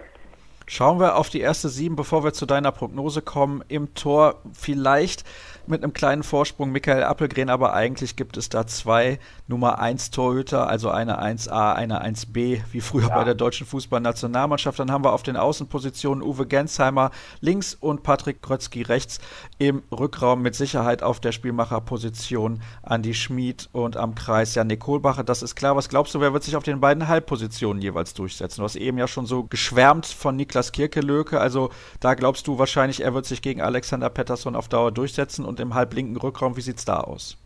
[0.73, 3.61] Schauen wir auf die erste sieben, bevor wir zu deiner Prognose kommen.
[3.67, 5.25] Im Tor vielleicht
[5.67, 10.67] mit einem kleinen Vorsprung Michael Appelgren, aber eigentlich gibt es da zwei Nummer 1 Torhüter,
[10.67, 13.15] also eine 1a, eine 1b, wie früher ja.
[13.15, 14.79] bei der deutschen Fußballnationalmannschaft.
[14.79, 17.11] Dann haben wir auf den Außenpositionen Uwe Gensheimer
[17.41, 19.19] links und Patrick Krötzky rechts.
[19.57, 25.25] Im Rückraum mit Sicherheit auf der Spielmacherposition Andi Schmid und am Kreis Janik Kohlbacher.
[25.25, 25.75] Das ist klar.
[25.75, 28.61] Was glaubst du, wer wird sich auf den beiden Halbpositionen jeweils durchsetzen?
[28.61, 31.39] Du hast eben ja schon so geschwärmt von Niklas Kirkelöke.
[31.39, 35.59] Also da glaubst du wahrscheinlich, er wird sich gegen Alexander Pettersson auf Dauer durchsetzen und
[35.59, 37.37] im halblinken Rückraum, wie sieht es da aus?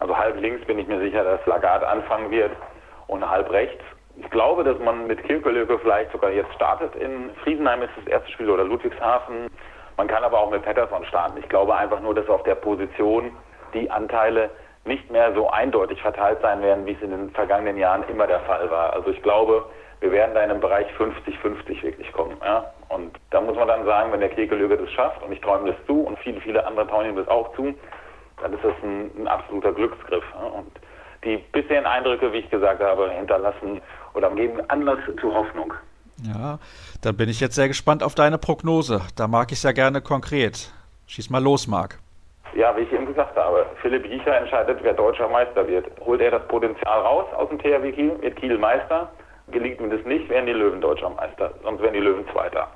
[0.00, 2.50] Also halb links bin ich mir sicher, dass Lagarde anfangen wird
[3.06, 3.84] und halb rechts.
[4.16, 6.94] Ich glaube, dass man mit Kirkelöke vielleicht sogar jetzt startet.
[6.96, 9.46] In Friesenheim ist das erste Spiel oder Ludwigshafen.
[9.96, 11.38] Man kann aber auch mit Pettersson starten.
[11.38, 13.30] Ich glaube einfach nur, dass auf der Position
[13.74, 14.50] die Anteile
[14.84, 18.40] nicht mehr so eindeutig verteilt sein werden, wie es in den vergangenen Jahren immer der
[18.40, 18.92] Fall war.
[18.92, 19.64] Also ich glaube,
[20.02, 22.36] wir werden da in einem Bereich 50-50 wirklich kommen.
[22.44, 22.72] Ja?
[22.88, 25.86] Und da muss man dann sagen, wenn der Kekelöge das schafft, und ich träume das
[25.86, 27.72] zu, und viele, viele andere trauen ihm das auch zu,
[28.42, 30.24] dann ist das ein, ein absoluter Glücksgriff.
[30.34, 30.46] Ja?
[30.46, 30.72] Und
[31.24, 33.80] die bisherigen Eindrücke, wie ich gesagt habe, hinterlassen
[34.14, 35.72] oder geben Anlass zur Hoffnung.
[36.24, 36.58] Ja,
[37.00, 39.02] dann bin ich jetzt sehr gespannt auf deine Prognose.
[39.16, 40.72] Da mag ich es ja gerne konkret.
[41.06, 41.98] Schieß mal los, Marc.
[42.56, 45.86] Ja, wie ich eben gesagt habe, Philipp Giecher entscheidet, wer deutscher Meister wird.
[46.00, 49.10] Holt er das Potenzial raus aus dem THW Kiel, wird Kiel Meister
[49.52, 52.68] gelingt mir das nicht, wären die Löwen deutscher Meister, sonst wären die Löwen Zweiter.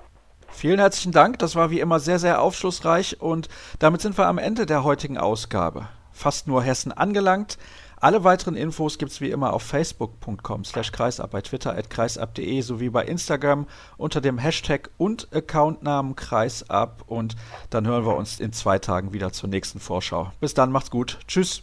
[0.49, 3.49] Vielen herzlichen Dank, das war wie immer sehr, sehr aufschlussreich und
[3.79, 5.89] damit sind wir am Ende der heutigen Ausgabe.
[6.13, 7.59] Fast nur Hessen angelangt.
[7.99, 12.61] Alle weiteren Infos gibt es wie immer auf facebook.com slash kreisab, bei twitter at kreisab.de
[12.61, 13.67] sowie bei Instagram
[13.97, 17.37] unter dem Hashtag und Accountnamen kreisab und
[17.71, 20.31] dann hören wir uns in zwei Tagen wieder zur nächsten Vorschau.
[20.41, 21.19] Bis dann, macht's gut.
[21.27, 21.63] Tschüss.